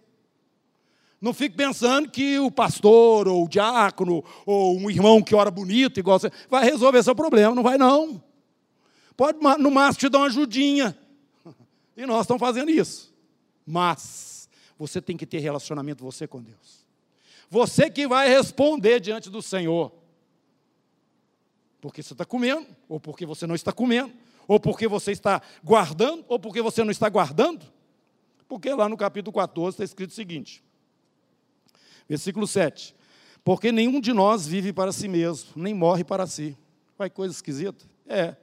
Não 1.19 1.33
fique 1.33 1.55
pensando 1.57 2.09
que 2.09 2.39
o 2.39 2.49
pastor, 2.49 3.27
ou 3.27 3.43
o 3.43 3.49
diácono, 3.49 4.23
ou 4.45 4.77
um 4.77 4.89
irmão 4.89 5.21
que 5.21 5.35
ora 5.35 5.51
bonito, 5.51 5.99
igual 5.99 6.17
você, 6.17 6.31
vai 6.49 6.63
resolver 6.63 7.03
seu 7.03 7.13
problema. 7.13 7.53
Não 7.53 7.61
vai, 7.61 7.77
não. 7.77 8.23
Pode, 9.17 9.37
no 9.59 9.69
máximo, 9.69 9.99
te 9.99 10.09
dar 10.09 10.19
uma 10.19 10.27
ajudinha. 10.27 10.97
E 11.97 12.05
nós 12.05 12.21
estamos 12.21 12.41
fazendo 12.41 12.69
isso. 12.69 13.13
Mas, 13.65 14.49
você 14.77 15.01
tem 15.01 15.15
que 15.15 15.25
ter 15.25 15.39
relacionamento 15.39 16.03
você 16.03 16.27
com 16.27 16.41
Deus. 16.41 16.85
Você 17.49 17.89
que 17.89 18.05
vai 18.05 18.27
responder 18.27 18.99
diante 18.99 19.29
do 19.29 19.41
Senhor. 19.41 19.93
Porque 21.79 22.03
você 22.03 22.13
está 22.13 22.25
comendo, 22.25 22.67
ou 22.89 22.99
porque 22.99 23.25
você 23.25 23.47
não 23.47 23.55
está 23.55 23.71
comendo, 23.71 24.11
ou 24.47 24.59
porque 24.59 24.87
você 24.87 25.11
está 25.11 25.41
guardando, 25.63 26.23
ou 26.27 26.39
porque 26.39 26.61
você 26.61 26.83
não 26.83 26.91
está 26.91 27.09
guardando? 27.09 27.65
Porque 28.47 28.73
lá 28.73 28.87
no 28.87 28.97
capítulo 28.97 29.33
14 29.33 29.75
está 29.75 29.83
escrito 29.83 30.11
o 30.11 30.13
seguinte, 30.13 30.63
versículo 32.07 32.45
7. 32.45 32.95
Porque 33.43 33.71
nenhum 33.71 33.99
de 33.99 34.11
nós 34.11 34.47
vive 34.47 34.73
para 34.73 34.91
si 34.91 35.07
mesmo, 35.07 35.51
nem 35.55 35.73
morre 35.73 36.03
para 36.03 36.25
si. 36.25 36.57
Vai 36.97 37.09
coisa 37.09 37.33
esquisita? 37.33 37.85
É. 38.07 38.35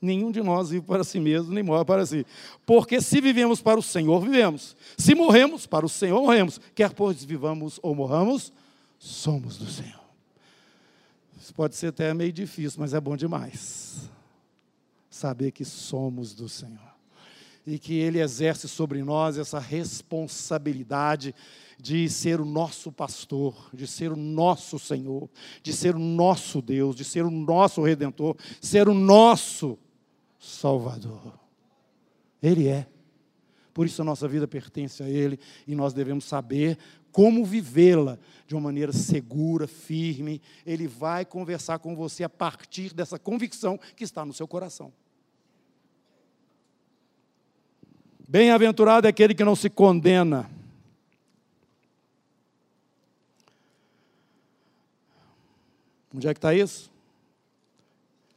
Nenhum 0.00 0.30
de 0.30 0.42
nós 0.42 0.70
vive 0.70 0.84
para 0.86 1.02
si 1.04 1.18
mesmo, 1.18 1.52
nem 1.52 1.62
morre 1.62 1.84
para 1.84 2.04
si. 2.06 2.26
Porque 2.66 3.00
se 3.00 3.20
vivemos 3.20 3.60
para 3.60 3.78
o 3.78 3.82
Senhor, 3.82 4.20
vivemos. 4.20 4.76
Se 4.96 5.14
morremos, 5.14 5.66
para 5.66 5.86
o 5.86 5.88
Senhor 5.88 6.20
morremos. 6.20 6.60
Quer 6.74 6.92
pois 6.92 7.24
vivamos 7.24 7.78
ou 7.82 7.94
morramos, 7.94 8.52
somos 8.98 9.56
do 9.56 9.66
Senhor. 9.66 10.02
Isso 11.40 11.52
pode 11.54 11.74
ser 11.74 11.88
até 11.88 12.12
meio 12.14 12.32
difícil, 12.32 12.80
mas 12.80 12.94
é 12.94 13.00
bom 13.00 13.16
demais 13.16 14.10
saber 15.14 15.52
que 15.52 15.64
somos 15.64 16.34
do 16.34 16.48
Senhor. 16.48 16.92
E 17.64 17.78
que 17.78 17.94
Ele 17.94 18.20
exerce 18.20 18.66
sobre 18.68 19.02
nós 19.04 19.38
essa 19.38 19.60
responsabilidade 19.60 21.34
de 21.80 22.08
ser 22.08 22.40
o 22.40 22.44
nosso 22.44 22.90
pastor, 22.90 23.54
de 23.72 23.86
ser 23.86 24.10
o 24.10 24.16
nosso 24.16 24.78
Senhor, 24.78 25.28
de 25.62 25.72
ser 25.72 25.94
o 25.94 25.98
nosso 25.98 26.60
Deus, 26.62 26.96
de 26.96 27.04
ser 27.04 27.24
o 27.24 27.30
nosso 27.30 27.82
Redentor, 27.82 28.36
ser 28.60 28.88
o 28.88 28.94
nosso 28.94 29.78
Salvador. 30.38 31.38
Ele 32.42 32.68
é. 32.68 32.86
Por 33.72 33.86
isso 33.86 34.02
a 34.02 34.04
nossa 34.04 34.28
vida 34.28 34.46
pertence 34.46 35.02
a 35.02 35.08
Ele 35.08 35.38
e 35.66 35.74
nós 35.74 35.92
devemos 35.92 36.24
saber 36.24 36.78
como 37.10 37.44
vivê-la 37.44 38.18
de 38.46 38.54
uma 38.54 38.60
maneira 38.60 38.92
segura, 38.92 39.66
firme. 39.66 40.40
Ele 40.66 40.86
vai 40.86 41.24
conversar 41.24 41.78
com 41.78 41.94
você 41.94 42.24
a 42.24 42.28
partir 42.28 42.94
dessa 42.94 43.18
convicção 43.18 43.78
que 43.96 44.04
está 44.04 44.24
no 44.24 44.32
seu 44.32 44.48
coração. 44.48 44.92
Bem-aventurado 48.28 49.06
é 49.06 49.10
aquele 49.10 49.34
que 49.34 49.44
não 49.44 49.54
se 49.54 49.68
condena. 49.68 50.50
Onde 56.14 56.28
é 56.28 56.34
que 56.34 56.38
está 56.38 56.54
isso? 56.54 56.90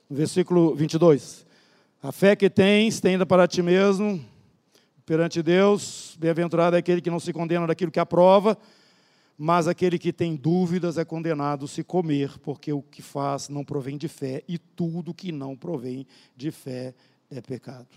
No 0.10 0.15
versículo 0.15 0.76
22. 0.76 1.45
A 2.02 2.12
fé 2.12 2.36
que 2.36 2.50
tens, 2.50 3.00
tenda 3.00 3.26
para 3.26 3.48
ti 3.48 3.62
mesmo, 3.62 4.24
perante 5.06 5.44
Deus. 5.44 6.18
Bem-aventurado 6.20 6.76
é 6.76 6.80
aquele 6.80 7.00
que 7.00 7.12
não 7.12 7.20
se 7.20 7.32
condena 7.32 7.68
daquilo 7.68 7.91
que 7.91 8.00
aprova, 8.00 8.58
mas 9.38 9.68
aquele 9.68 10.00
que 10.00 10.12
tem 10.12 10.36
dúvidas 10.36 10.98
é 10.98 11.06
condenado 11.06 11.68
se 11.68 11.84
comer, 11.84 12.39
porque 12.39 12.74
o 12.74 12.82
que 12.82 13.02
faz 13.02 13.48
não 13.48 13.63
provém 13.63 13.98
de 13.98 14.08
fé, 14.08 14.44
e 14.48 14.58
tudo 14.58 15.13
que 15.13 15.32
não 15.32 15.56
provém 15.56 16.08
de 16.36 16.52
fé 16.52 16.96
é 17.30 17.41
pecado. 17.41 17.88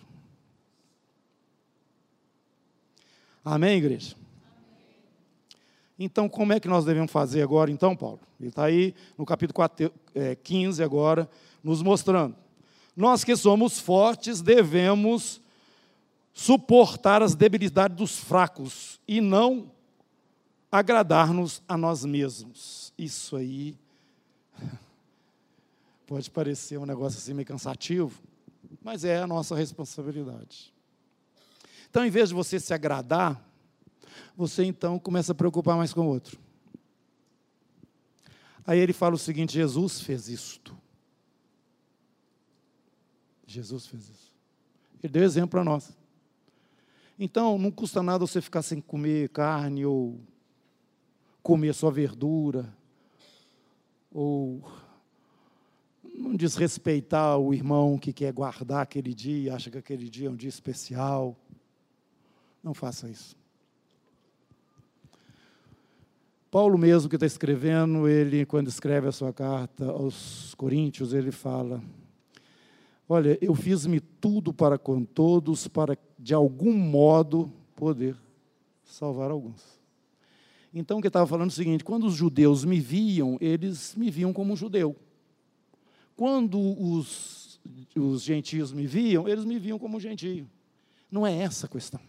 Amém, 3.44 3.78
igreja? 3.78 4.14
Então, 5.98 6.28
como 6.28 6.52
é 6.52 6.60
que 6.60 6.68
nós 6.68 6.84
devemos 6.84 7.10
fazer 7.10 7.42
agora, 7.42 7.70
então, 7.70 7.96
Paulo? 7.96 8.20
Ele 8.38 8.50
está 8.50 8.64
aí 8.64 8.94
no 9.16 9.24
capítulo 9.24 9.54
4, 9.54 9.92
é, 10.14 10.36
15 10.36 10.82
agora, 10.82 11.28
nos 11.64 11.82
mostrando. 11.82 12.36
Nós 12.94 13.24
que 13.24 13.34
somos 13.34 13.80
fortes 13.80 14.40
devemos 14.42 15.40
suportar 16.38 17.20
as 17.20 17.34
debilidades 17.34 17.96
dos 17.96 18.16
fracos 18.16 19.00
e 19.08 19.20
não 19.20 19.72
agradar-nos 20.70 21.60
a 21.66 21.76
nós 21.76 22.04
mesmos. 22.04 22.92
Isso 22.96 23.34
aí 23.34 23.76
pode 26.06 26.30
parecer 26.30 26.78
um 26.78 26.86
negócio 26.86 27.18
assim 27.18 27.34
meio 27.34 27.44
cansativo, 27.44 28.22
mas 28.80 29.04
é 29.04 29.18
a 29.18 29.26
nossa 29.26 29.56
responsabilidade. 29.56 30.72
Então, 31.90 32.06
em 32.06 32.10
vez 32.10 32.28
de 32.28 32.36
você 32.36 32.60
se 32.60 32.72
agradar, 32.72 33.44
você 34.36 34.62
então 34.62 34.96
começa 34.96 35.32
a 35.32 35.34
preocupar 35.34 35.76
mais 35.76 35.92
com 35.92 36.02
o 36.02 36.08
outro. 36.08 36.38
Aí 38.64 38.78
ele 38.78 38.92
fala 38.92 39.16
o 39.16 39.18
seguinte: 39.18 39.54
Jesus 39.54 40.00
fez 40.00 40.28
isto. 40.28 40.78
Jesus 43.44 43.86
fez 43.86 44.04
isso. 44.04 44.32
Ele 45.02 45.12
deu 45.12 45.24
exemplo 45.24 45.50
para 45.50 45.64
nós. 45.64 45.98
Então, 47.18 47.58
não 47.58 47.70
custa 47.70 48.02
nada 48.02 48.24
você 48.24 48.40
ficar 48.40 48.62
sem 48.62 48.80
comer 48.80 49.30
carne 49.30 49.84
ou 49.84 50.20
comer 51.42 51.74
só 51.74 51.90
verdura 51.90 52.72
ou 54.12 54.62
não 56.14 56.34
desrespeitar 56.36 57.38
o 57.38 57.52
irmão 57.52 57.98
que 57.98 58.12
quer 58.12 58.32
guardar 58.32 58.82
aquele 58.82 59.12
dia, 59.12 59.54
acha 59.54 59.70
que 59.70 59.78
aquele 59.78 60.08
dia 60.08 60.28
é 60.28 60.30
um 60.30 60.36
dia 60.36 60.48
especial. 60.48 61.36
Não 62.62 62.74
faça 62.74 63.08
isso. 63.08 63.36
Paulo 66.50 66.78
mesmo 66.78 67.10
que 67.10 67.16
está 67.16 67.26
escrevendo, 67.26 68.08
ele 68.08 68.46
quando 68.46 68.68
escreve 68.68 69.08
a 69.08 69.12
sua 69.12 69.32
carta 69.32 69.86
aos 69.86 70.54
Coríntios, 70.54 71.12
ele 71.12 71.30
fala: 71.30 71.82
Olha, 73.08 73.38
eu 73.40 73.54
fiz-me 73.54 74.00
tudo 74.00 74.52
para 74.52 74.76
com 74.76 75.02
todos, 75.02 75.66
para 75.66 75.96
de 76.18 76.34
algum 76.34 76.74
modo 76.74 77.50
poder 77.74 78.14
salvar 78.84 79.30
alguns. 79.30 79.78
Então, 80.74 80.98
o 80.98 81.00
que 81.00 81.08
estava 81.08 81.26
falando 81.26 81.48
é 81.48 81.52
o 81.52 81.56
seguinte: 81.56 81.82
quando 81.82 82.06
os 82.06 82.14
judeus 82.14 82.64
me 82.64 82.78
viam, 82.78 83.38
eles 83.40 83.94
me 83.94 84.10
viam 84.10 84.32
como 84.32 84.52
um 84.52 84.56
judeu. 84.56 84.94
Quando 86.14 86.60
os, 86.60 87.58
os 87.96 88.22
gentios 88.22 88.72
me 88.72 88.86
viam, 88.86 89.26
eles 89.26 89.44
me 89.46 89.58
viam 89.58 89.78
como 89.78 89.96
um 89.96 90.00
gentio. 90.00 90.48
Não 91.10 91.26
é 91.26 91.34
essa 91.34 91.66
a 91.66 91.68
questão. 91.68 92.00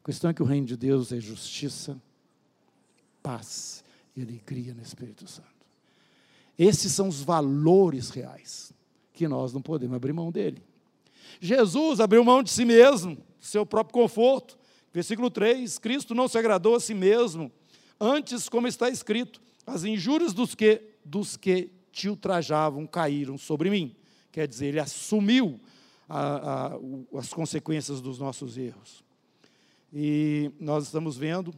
A 0.00 0.04
questão 0.04 0.30
é 0.30 0.34
que 0.34 0.42
o 0.42 0.46
reino 0.46 0.66
de 0.66 0.76
Deus 0.76 1.10
é 1.12 1.18
justiça, 1.18 2.00
paz 3.22 3.82
e 4.14 4.22
alegria 4.22 4.72
no 4.72 4.82
Espírito 4.82 5.26
Santo. 5.26 5.48
Esses 6.56 6.92
são 6.92 7.08
os 7.08 7.22
valores 7.22 8.10
reais 8.10 8.72
que 9.12 9.28
nós 9.28 9.52
não 9.52 9.60
podemos 9.60 9.96
abrir 9.96 10.12
mão 10.12 10.30
dele. 10.30 10.62
Jesus 11.40 12.00
abriu 12.00 12.24
mão 12.24 12.42
de 12.42 12.50
si 12.50 12.64
mesmo, 12.64 13.16
do 13.16 13.44
seu 13.44 13.64
próprio 13.64 13.94
conforto. 13.94 14.58
Versículo 14.92 15.30
3: 15.30 15.78
Cristo 15.78 16.14
não 16.14 16.28
se 16.28 16.38
agradou 16.38 16.74
a 16.74 16.80
si 16.80 16.94
mesmo, 16.94 17.50
antes, 18.00 18.48
como 18.48 18.66
está 18.66 18.88
escrito, 18.88 19.40
As 19.66 19.84
injúrias 19.84 20.32
dos 20.32 20.54
que, 20.54 20.82
dos 21.04 21.36
que 21.36 21.70
te 21.92 22.08
ultrajavam 22.08 22.86
caíram 22.86 23.38
sobre 23.38 23.70
mim. 23.70 23.94
Quer 24.32 24.48
dizer, 24.48 24.66
ele 24.66 24.80
assumiu 24.80 25.60
a, 26.08 26.74
a, 26.74 26.78
as 27.18 27.32
consequências 27.32 28.00
dos 28.00 28.18
nossos 28.18 28.56
erros. 28.56 29.04
E 29.92 30.50
nós 30.58 30.84
estamos 30.84 31.16
vendo 31.16 31.54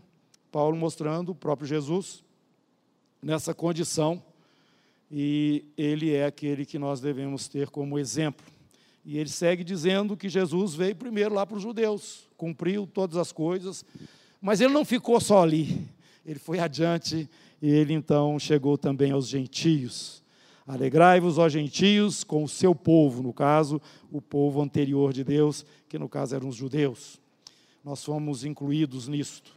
Paulo 0.51 0.77
mostrando 0.77 1.31
o 1.31 1.35
próprio 1.35 1.67
Jesus 1.67 2.23
nessa 3.23 3.55
condição, 3.55 4.23
e 5.17 5.65
ele 5.79 6.13
é 6.13 6.27
aquele 6.27 6.67
que 6.67 6.77
nós 6.77 7.01
devemos 7.01 7.47
ter 7.47 7.71
como 7.71 8.01
exemplo. 8.01 8.45
E 9.05 9.17
ele 9.17 9.29
segue 9.29 9.63
dizendo 9.63 10.17
que 10.17 10.29
Jesus 10.29 10.75
veio 10.75 10.97
primeiro 10.97 11.33
lá 11.33 11.47
para 11.47 11.57
os 11.57 11.63
judeus, 11.63 12.29
cumpriu 12.37 12.85
todas 12.85 13.17
as 13.17 13.31
coisas, 13.31 13.85
mas 14.41 14.61
ele 14.61 14.73
não 14.73 14.85
ficou 14.85 15.21
só 15.21 15.41
ali, 15.41 15.87
ele 16.27 16.41
foi 16.41 16.59
adiante 16.59 17.31
e 17.63 17.71
ele 17.71 17.93
então 17.93 18.41
chegou 18.41 18.77
também 18.77 19.13
aos 19.13 19.29
gentios. 19.29 20.21
Alegrai-vos, 20.67 21.39
ó 21.39 21.49
gentios, 21.49 22.25
com 22.25 22.43
o 22.43 22.49
seu 22.49 22.75
povo, 22.75 23.23
no 23.23 23.33
caso, 23.33 23.81
o 24.11 24.21
povo 24.21 24.61
anterior 24.61 25.13
de 25.13 25.23
Deus, 25.23 25.65
que 25.89 25.97
no 25.97 26.09
caso 26.09 26.35
eram 26.35 26.49
os 26.49 26.57
judeus. 26.57 27.21
Nós 27.85 28.03
fomos 28.03 28.45
incluídos 28.45 29.07
nisto. 29.07 29.53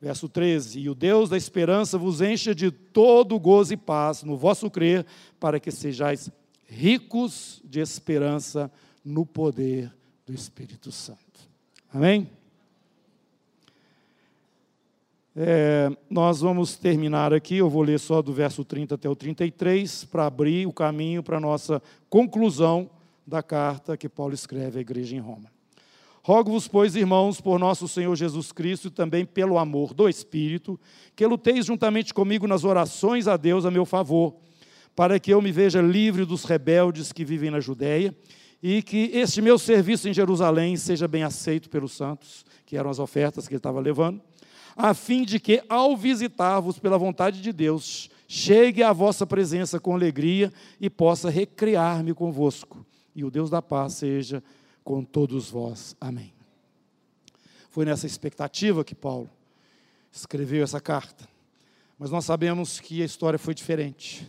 Verso 0.00 0.28
13: 0.28 0.80
E 0.80 0.88
o 0.88 0.94
Deus 0.94 1.28
da 1.28 1.36
esperança 1.36 1.98
vos 1.98 2.20
encha 2.20 2.54
de 2.54 2.70
todo 2.70 3.38
gozo 3.38 3.74
e 3.74 3.76
paz 3.76 4.22
no 4.22 4.36
vosso 4.36 4.70
crer, 4.70 5.04
para 5.38 5.60
que 5.60 5.70
sejais 5.70 6.30
ricos 6.66 7.60
de 7.64 7.80
esperança 7.80 8.70
no 9.04 9.26
poder 9.26 9.92
do 10.24 10.32
Espírito 10.32 10.90
Santo. 10.90 11.20
Amém? 11.92 12.30
É, 15.36 15.90
nós 16.08 16.40
vamos 16.40 16.76
terminar 16.76 17.32
aqui, 17.32 17.56
eu 17.56 17.70
vou 17.70 17.82
ler 17.82 18.00
só 18.00 18.20
do 18.20 18.32
verso 18.32 18.64
30 18.64 18.94
até 18.94 19.08
o 19.08 19.14
33, 19.14 20.04
para 20.04 20.26
abrir 20.26 20.66
o 20.66 20.72
caminho 20.72 21.22
para 21.22 21.36
a 21.36 21.40
nossa 21.40 21.80
conclusão 22.08 22.90
da 23.26 23.42
carta 23.42 23.96
que 23.96 24.08
Paulo 24.08 24.34
escreve 24.34 24.78
à 24.78 24.80
igreja 24.80 25.14
em 25.14 25.20
Roma. 25.20 25.50
Rogo-vos, 26.22 26.68
pois, 26.68 26.94
irmãos, 26.96 27.40
por 27.40 27.58
nosso 27.58 27.88
Senhor 27.88 28.14
Jesus 28.14 28.52
Cristo 28.52 28.88
e 28.88 28.90
também 28.90 29.24
pelo 29.24 29.58
amor 29.58 29.94
do 29.94 30.08
Espírito, 30.08 30.78
que 31.16 31.26
luteis 31.26 31.66
juntamente 31.66 32.12
comigo 32.12 32.46
nas 32.46 32.64
orações 32.64 33.26
a 33.26 33.36
Deus 33.36 33.64
a 33.64 33.70
meu 33.70 33.86
favor, 33.86 34.36
para 34.94 35.18
que 35.18 35.32
eu 35.32 35.40
me 35.40 35.50
veja 35.50 35.80
livre 35.80 36.24
dos 36.24 36.44
rebeldes 36.44 37.12
que 37.12 37.24
vivem 37.24 37.50
na 37.50 37.60
Judéia 37.60 38.14
e 38.62 38.82
que 38.82 39.10
este 39.14 39.40
meu 39.40 39.58
serviço 39.58 40.08
em 40.08 40.14
Jerusalém 40.14 40.76
seja 40.76 41.08
bem 41.08 41.22
aceito 41.22 41.70
pelos 41.70 41.92
santos, 41.92 42.44
que 42.66 42.76
eram 42.76 42.90
as 42.90 42.98
ofertas 42.98 43.48
que 43.48 43.54
ele 43.54 43.58
estava 43.58 43.80
levando 43.80 44.20
a 44.76 44.94
fim 44.94 45.24
de 45.24 45.38
que, 45.38 45.62
ao 45.68 45.96
visitar-vos 45.96 46.78
pela 46.78 46.98
vontade 46.98 47.40
de 47.42 47.52
Deus, 47.52 48.08
chegue 48.26 48.82
à 48.82 48.92
vossa 48.92 49.26
presença 49.26 49.78
com 49.78 49.94
alegria 49.94 50.52
e 50.80 50.88
possa 50.88 51.28
recriar-me 51.28 52.14
convosco. 52.14 52.84
E 53.14 53.24
o 53.24 53.30
Deus 53.30 53.50
da 53.50 53.60
paz 53.60 53.94
seja 53.94 54.42
com 54.90 55.04
todos 55.04 55.48
vós. 55.48 55.94
Amém. 56.00 56.32
Foi 57.68 57.84
nessa 57.84 58.08
expectativa 58.08 58.82
que 58.82 58.92
Paulo 58.92 59.30
escreveu 60.10 60.64
essa 60.64 60.80
carta. 60.80 61.28
Mas 61.96 62.10
nós 62.10 62.24
sabemos 62.24 62.80
que 62.80 63.00
a 63.00 63.04
história 63.04 63.38
foi 63.38 63.54
diferente. 63.54 64.26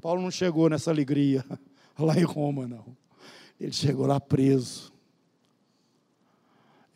Paulo 0.00 0.22
não 0.22 0.30
chegou 0.30 0.70
nessa 0.70 0.90
alegria 0.90 1.44
lá 1.98 2.16
em 2.16 2.24
Roma, 2.24 2.66
não. 2.66 2.96
Ele 3.60 3.74
chegou 3.74 4.06
lá 4.06 4.18
preso. 4.18 4.90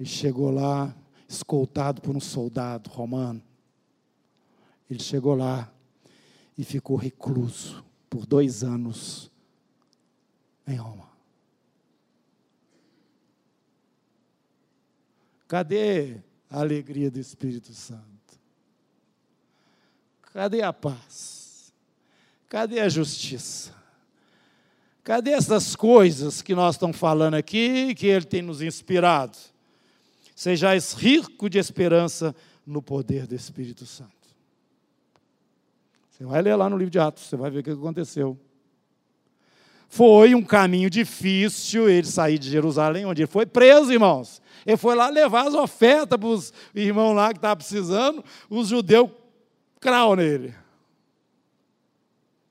Ele 0.00 0.08
chegou 0.08 0.50
lá 0.50 0.96
escoltado 1.28 2.00
por 2.00 2.16
um 2.16 2.20
soldado 2.20 2.88
romano. 2.88 3.42
Ele 4.88 5.02
chegou 5.02 5.34
lá 5.34 5.70
e 6.56 6.64
ficou 6.64 6.96
recluso 6.96 7.84
por 8.08 8.24
dois 8.24 8.64
anos 8.64 9.30
em 10.66 10.76
Roma. 10.76 11.13
Cadê 15.46 16.16
a 16.50 16.60
alegria 16.60 17.10
do 17.10 17.18
Espírito 17.18 17.72
Santo? 17.72 18.04
Cadê 20.32 20.62
a 20.62 20.72
paz? 20.72 21.72
Cadê 22.48 22.80
a 22.80 22.88
justiça? 22.88 23.74
Cadê 25.02 25.32
essas 25.32 25.76
coisas 25.76 26.40
que 26.40 26.54
nós 26.54 26.76
estamos 26.76 26.96
falando 26.96 27.34
aqui, 27.34 27.94
que 27.94 28.06
Ele 28.06 28.24
tem 28.24 28.42
nos 28.42 28.62
inspirado? 28.62 29.36
sejais 30.34 30.92
rico 30.92 31.48
de 31.48 31.58
esperança 31.58 32.34
no 32.66 32.82
poder 32.82 33.26
do 33.26 33.34
Espírito 33.34 33.86
Santo. 33.86 34.12
Você 36.10 36.24
vai 36.24 36.42
ler 36.42 36.56
lá 36.56 36.68
no 36.68 36.76
livro 36.76 36.90
de 36.90 36.98
Atos, 36.98 37.24
você 37.24 37.36
vai 37.36 37.50
ver 37.50 37.60
o 37.60 37.62
que 37.62 37.70
aconteceu. 37.70 38.38
Foi 39.94 40.34
um 40.34 40.42
caminho 40.42 40.90
difícil 40.90 41.88
ele 41.88 42.08
sair 42.08 42.36
de 42.36 42.50
Jerusalém, 42.50 43.06
onde 43.06 43.22
ele 43.22 43.30
foi 43.30 43.46
preso, 43.46 43.92
irmãos. 43.92 44.42
Ele 44.66 44.76
foi 44.76 44.96
lá 44.96 45.08
levar 45.08 45.46
as 45.46 45.54
ofertas 45.54 46.18
para 46.18 46.28
os 46.28 46.52
irmãos 46.74 47.14
lá 47.14 47.28
que 47.28 47.38
estavam 47.38 47.58
precisando, 47.58 48.24
os 48.50 48.66
judeus 48.66 49.08
crau 49.78 50.16
nele. 50.16 50.52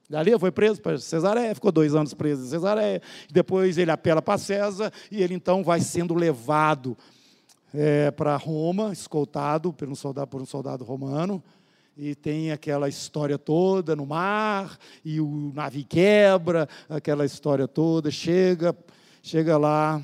Dali 0.08 0.30
ele 0.30 0.38
foi 0.38 0.50
preso 0.50 0.80
para 0.80 0.96
Cesareia, 0.96 1.54
ficou 1.54 1.70
dois 1.70 1.94
anos 1.94 2.14
preso 2.14 2.46
em 2.46 2.48
Cesareia. 2.48 3.02
Depois 3.30 3.76
ele 3.76 3.90
apela 3.90 4.22
para 4.22 4.38
César 4.38 4.90
e 5.10 5.22
ele 5.22 5.34
então 5.34 5.62
vai 5.62 5.82
sendo 5.82 6.14
levado 6.14 6.96
é, 7.74 8.10
para 8.10 8.38
Roma, 8.38 8.90
escoltado 8.90 9.70
por 9.70 9.86
um, 9.86 9.94
soldado, 9.94 10.28
por 10.28 10.40
um 10.40 10.46
soldado 10.46 10.82
romano, 10.82 11.42
e 11.96 12.14
tem 12.14 12.50
aquela 12.50 12.88
história 12.88 13.38
toda 13.38 13.94
no 13.94 14.04
mar, 14.04 14.78
e 15.04 15.20
o 15.20 15.52
navio 15.54 15.84
quebra, 15.84 16.68
aquela 16.88 17.24
história 17.24 17.68
toda, 17.68 18.10
chega, 18.10 18.76
chega 19.22 19.56
lá 19.56 20.02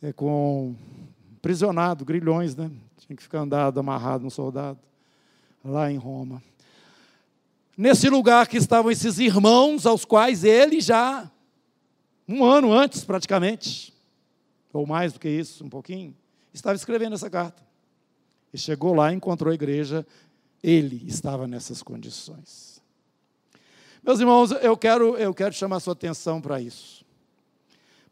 é, 0.00 0.12
com 0.12 0.74
prisionado, 1.42 2.04
grilhões, 2.04 2.54
né? 2.54 2.70
Tinha 2.98 3.16
que 3.16 3.22
ficar 3.22 3.40
andado, 3.40 3.78
amarrado 3.78 4.24
no 4.24 4.30
soldado, 4.30 4.78
lá 5.64 5.90
em 5.90 5.96
Roma. 5.96 6.42
Nesse 7.76 8.08
lugar 8.08 8.48
que 8.48 8.56
estavam 8.56 8.90
esses 8.90 9.18
irmãos, 9.18 9.84
aos 9.84 10.04
quais 10.04 10.44
ele 10.44 10.80
já, 10.80 11.30
um 12.28 12.44
ano 12.44 12.72
antes 12.72 13.04
praticamente, 13.04 13.92
ou 14.72 14.86
mais 14.86 15.12
do 15.12 15.20
que 15.20 15.28
isso, 15.28 15.64
um 15.64 15.68
pouquinho, 15.68 16.14
estava 16.52 16.74
escrevendo 16.74 17.14
essa 17.14 17.30
carta. 17.30 17.62
E 18.52 18.58
chegou 18.58 18.94
lá 18.94 19.12
encontrou 19.12 19.50
a 19.50 19.54
igreja, 19.54 20.06
ele 20.62 21.04
estava 21.06 21.46
nessas 21.46 21.82
condições. 21.82 22.82
Meus 24.02 24.20
irmãos, 24.20 24.52
eu 24.52 24.76
quero, 24.76 25.16
eu 25.16 25.34
quero 25.34 25.52
chamar 25.52 25.80
sua 25.80 25.92
atenção 25.92 26.40
para 26.40 26.60
isso. 26.60 27.04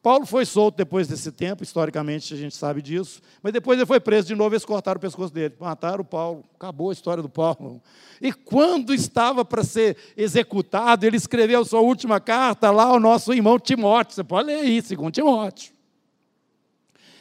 Paulo 0.05 0.27
foi 0.27 0.45
solto 0.45 0.77
depois 0.77 1.09
desse 1.09 1.33
tempo, 1.33 1.63
historicamente 1.63 2.35
a 2.35 2.37
gente 2.37 2.55
sabe 2.55 2.83
disso, 2.83 3.23
mas 3.43 3.55
depois 3.55 3.79
ele 3.79 3.87
foi 3.87 3.99
preso 3.99 4.29
de 4.29 4.35
novo 4.35 4.55
eles 4.55 4.63
cortaram 4.63 4.99
o 4.99 5.01
pescoço 5.01 5.33
dele. 5.33 5.55
Mataram 5.59 6.03
o 6.03 6.05
Paulo, 6.05 6.45
acabou 6.55 6.91
a 6.91 6.93
história 6.93 7.23
do 7.23 7.29
Paulo. 7.29 7.81
E 8.21 8.31
quando 8.31 8.93
estava 8.93 9.47
para 9.47 9.65
ser 9.65 9.97
executado, 10.15 11.07
ele 11.07 11.17
escreveu 11.17 11.65
sua 11.65 11.81
última 11.81 12.21
carta 12.21 12.71
lá 12.71 12.85
ao 12.85 13.01
nosso 13.01 13.33
irmão 13.33 13.59
Timóteo. 13.59 14.15
Você 14.15 14.23
pode 14.23 14.49
ler 14.49 14.61
aí, 14.61 14.83
segundo 14.83 15.11
Timóteo. 15.11 15.73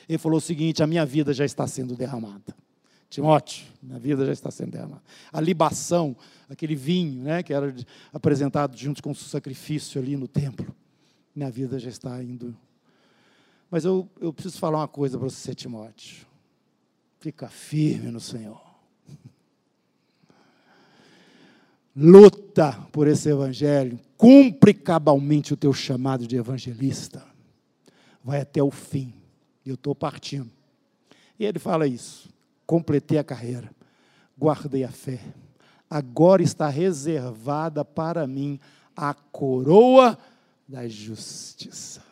Ele 0.09 0.17
falou 0.17 0.39
o 0.39 0.41
seguinte: 0.41 0.83
a 0.83 0.87
minha 0.87 1.05
vida 1.05 1.31
já 1.31 1.45
está 1.45 1.65
sendo 1.65 1.95
derramada. 1.95 2.53
Timóteo, 3.13 3.67
minha 3.79 3.99
vida 3.99 4.25
já 4.25 4.33
está 4.33 4.49
sendo 4.49 4.71
derramada. 4.71 5.03
A 5.31 5.39
libação, 5.39 6.17
aquele 6.49 6.75
vinho, 6.75 7.21
né, 7.21 7.43
que 7.43 7.53
era 7.53 7.71
apresentado 8.11 8.75
junto 8.75 9.03
com 9.03 9.11
o 9.11 9.15
sacrifício 9.15 10.01
ali 10.01 10.17
no 10.17 10.27
templo, 10.27 10.75
minha 11.35 11.51
vida 11.51 11.77
já 11.77 11.89
está 11.89 12.23
indo. 12.23 12.57
Mas 13.69 13.85
eu, 13.85 14.09
eu 14.19 14.33
preciso 14.33 14.57
falar 14.57 14.79
uma 14.79 14.87
coisa 14.87 15.15
para 15.19 15.29
você, 15.29 15.53
Timóteo. 15.53 16.25
Fica 17.19 17.47
firme 17.47 18.09
no 18.09 18.19
Senhor. 18.19 18.59
Luta 21.95 22.73
por 22.91 23.07
esse 23.07 23.29
evangelho. 23.29 23.99
Cumpre 24.17 24.73
cabalmente 24.73 25.53
o 25.53 25.57
teu 25.57 25.71
chamado 25.71 26.25
de 26.25 26.35
evangelista. 26.35 27.23
Vai 28.23 28.41
até 28.41 28.63
o 28.63 28.71
fim 28.71 29.13
eu 29.65 29.75
estou 29.75 29.95
partindo. 29.95 30.49
E 31.39 31.45
ele 31.45 31.59
fala 31.59 31.87
isso: 31.87 32.32
completei 32.65 33.17
a 33.17 33.23
carreira, 33.23 33.69
guardei 34.37 34.83
a 34.83 34.91
fé, 34.91 35.19
agora 35.89 36.41
está 36.41 36.67
reservada 36.69 37.85
para 37.85 38.25
mim 38.25 38.59
a 38.95 39.13
coroa 39.13 40.17
da 40.67 40.87
justiça. 40.87 42.03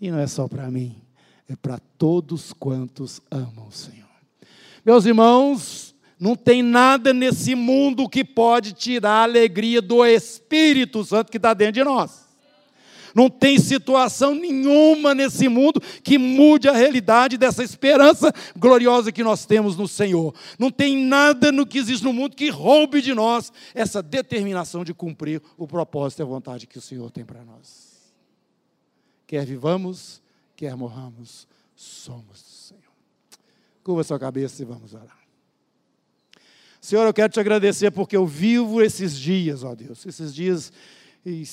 E 0.00 0.10
não 0.10 0.18
é 0.18 0.26
só 0.26 0.48
para 0.48 0.70
mim, 0.70 0.96
é 1.48 1.56
para 1.56 1.78
todos 1.98 2.52
quantos 2.52 3.20
amam 3.30 3.68
o 3.68 3.72
Senhor. 3.72 4.08
Meus 4.84 5.04
irmãos, 5.04 5.94
não 6.18 6.36
tem 6.36 6.62
nada 6.62 7.12
nesse 7.12 7.54
mundo 7.54 8.08
que 8.08 8.24
pode 8.24 8.72
tirar 8.72 9.20
a 9.20 9.22
alegria 9.22 9.82
do 9.82 10.04
Espírito 10.04 11.04
Santo 11.04 11.30
que 11.30 11.36
está 11.36 11.54
dentro 11.54 11.74
de 11.74 11.84
nós. 11.84 12.29
Não 13.14 13.28
tem 13.28 13.58
situação 13.58 14.34
nenhuma 14.34 15.14
nesse 15.14 15.48
mundo 15.48 15.80
que 16.02 16.18
mude 16.18 16.68
a 16.68 16.72
realidade 16.72 17.36
dessa 17.36 17.62
esperança 17.62 18.32
gloriosa 18.56 19.12
que 19.12 19.22
nós 19.22 19.46
temos 19.46 19.76
no 19.76 19.88
Senhor. 19.88 20.34
Não 20.58 20.70
tem 20.70 20.96
nada 20.96 21.50
no 21.50 21.66
que 21.66 21.78
existe 21.78 22.04
no 22.04 22.12
mundo 22.12 22.36
que 22.36 22.48
roube 22.48 23.00
de 23.00 23.14
nós 23.14 23.52
essa 23.74 24.02
determinação 24.02 24.84
de 24.84 24.94
cumprir 24.94 25.42
o 25.56 25.66
propósito 25.66 26.20
e 26.20 26.22
a 26.22 26.26
vontade 26.26 26.66
que 26.66 26.78
o 26.78 26.82
Senhor 26.82 27.10
tem 27.10 27.24
para 27.24 27.44
nós. 27.44 27.90
Quer 29.26 29.44
vivamos, 29.46 30.20
quer 30.56 30.74
morramos, 30.76 31.46
somos 31.76 32.42
do 32.42 32.48
Senhor. 32.48 32.82
Curva 33.82 34.04
sua 34.04 34.18
cabeça 34.18 34.60
e 34.62 34.64
vamos 34.64 34.92
orar. 34.92 35.20
Senhor, 36.80 37.04
eu 37.04 37.12
quero 37.12 37.32
te 37.32 37.38
agradecer 37.38 37.90
porque 37.90 38.16
eu 38.16 38.26
vivo 38.26 38.80
esses 38.80 39.18
dias, 39.18 39.62
ó 39.62 39.74
Deus, 39.74 40.06
esses 40.06 40.34
dias 40.34 40.72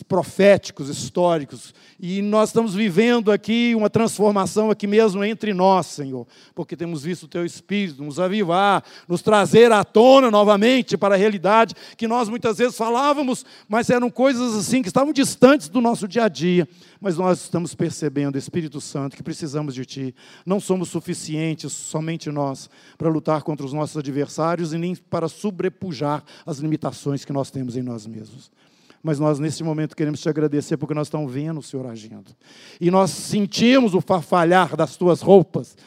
proféticos, 0.07 0.87
históricos, 0.87 1.73
e 1.99 2.21
nós 2.21 2.49
estamos 2.49 2.73
vivendo 2.73 3.29
aqui 3.29 3.75
uma 3.75 3.89
transformação 3.89 4.71
aqui 4.71 4.87
mesmo 4.87 5.25
entre 5.25 5.53
nós, 5.53 5.87
Senhor, 5.87 6.25
porque 6.55 6.77
temos 6.77 7.03
visto 7.03 7.23
o 7.23 7.27
Teu 7.27 7.45
Espírito 7.45 8.01
nos 8.01 8.17
avivar, 8.17 8.81
nos 9.09 9.21
trazer 9.21 9.69
à 9.73 9.83
tona 9.83 10.31
novamente 10.31 10.95
para 10.97 11.15
a 11.15 11.17
realidade 11.17 11.75
que 11.97 12.07
nós 12.07 12.29
muitas 12.29 12.59
vezes 12.59 12.77
falávamos, 12.77 13.45
mas 13.67 13.89
eram 13.89 14.09
coisas 14.09 14.55
assim 14.55 14.81
que 14.81 14.87
estavam 14.87 15.11
distantes 15.11 15.67
do 15.67 15.81
nosso 15.81 16.07
dia 16.07 16.23
a 16.23 16.29
dia, 16.29 16.65
mas 17.01 17.17
nós 17.17 17.41
estamos 17.41 17.75
percebendo, 17.75 18.37
Espírito 18.37 18.79
Santo, 18.79 19.17
que 19.17 19.23
precisamos 19.23 19.75
de 19.75 19.85
Ti, 19.85 20.15
não 20.45 20.61
somos 20.61 20.87
suficientes, 20.87 21.73
somente 21.73 22.31
nós, 22.31 22.69
para 22.97 23.09
lutar 23.09 23.43
contra 23.43 23.65
os 23.65 23.73
nossos 23.73 23.97
adversários 23.97 24.71
e 24.71 24.77
nem 24.77 24.95
para 24.95 25.27
sobrepujar 25.27 26.23
as 26.45 26.59
limitações 26.59 27.25
que 27.25 27.33
nós 27.33 27.51
temos 27.51 27.75
em 27.75 27.81
nós 27.81 28.07
mesmos 28.07 28.49
mas 29.01 29.19
nós 29.19 29.39
nesse 29.39 29.63
momento 29.63 29.95
queremos 29.95 30.19
te 30.19 30.29
agradecer 30.29 30.77
porque 30.77 30.93
nós 30.93 31.07
estamos 31.07 31.31
vendo 31.31 31.59
o 31.59 31.63
Senhor 31.63 31.85
agindo. 31.85 32.35
E 32.79 32.91
nós 32.91 33.11
sentimos 33.11 33.93
o 33.93 34.01
farfalhar 34.01 34.75
das 34.75 34.95
tuas 34.97 35.21
roupas 35.21 35.77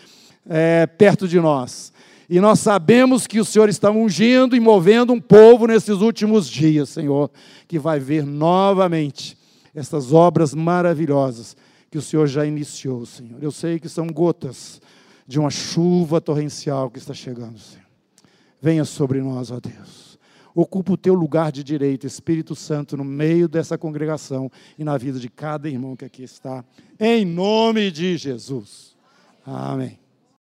é, 0.49 0.87
perto 0.87 1.27
de 1.29 1.39
nós. 1.41 1.93
E 2.29 2.41
nós 2.41 2.61
sabemos 2.61 3.27
que 3.27 3.41
o 3.41 3.45
Senhor 3.45 3.69
está 3.69 3.91
ungindo 3.91 4.55
e 4.55 4.61
movendo 4.61 5.13
um 5.13 5.21
povo 5.21 5.67
nesses 5.67 6.01
últimos 6.01 6.49
dias, 6.49 6.89
Senhor, 6.89 7.31
que 7.67 7.79
vai 7.79 7.99
ver 7.99 8.25
novamente 8.25 9.37
essas 9.75 10.13
obras 10.13 10.55
maravilhosas 10.55 11.57
que 11.91 11.99
o 11.99 12.03
Senhor 12.03 12.27
já 12.29 12.47
iniciou, 12.47 13.05
Senhor. 13.05 13.43
Eu 13.43 13.51
sei 13.51 13.81
que 13.81 13.89
são 13.89 14.07
gotas 14.07 14.81
de 15.27 15.41
uma 15.41 15.51
chuva 15.51 16.21
torrencial 16.21 16.89
que 16.89 16.99
está 16.99 17.13
chegando, 17.13 17.59
Senhor. 17.59 17.85
Venha 18.63 18.85
sobre 18.85 19.21
nós, 19.21 19.51
ó 19.51 19.59
Deus 19.59 20.10
ocupa 20.55 20.93
o 20.93 20.97
teu 20.97 21.15
lugar 21.15 21.53
de 21.53 21.63
direito, 21.63 22.07
Espírito 22.07 22.55
Santo, 22.55 22.97
no 22.97 23.05
meio 23.05 23.49
dessa 23.49 23.79
congregação 23.79 24.51
e 24.79 24.85
na 24.85 24.97
vida 24.97 25.19
de 25.19 25.29
cada 25.29 25.69
irmão 25.69 25.97
que 25.97 26.05
aqui 26.05 26.23
está. 26.23 26.65
Em 26.99 27.25
nome 27.25 27.91
de 27.91 28.17
Jesus. 28.17 28.97
Amém. 29.45 29.99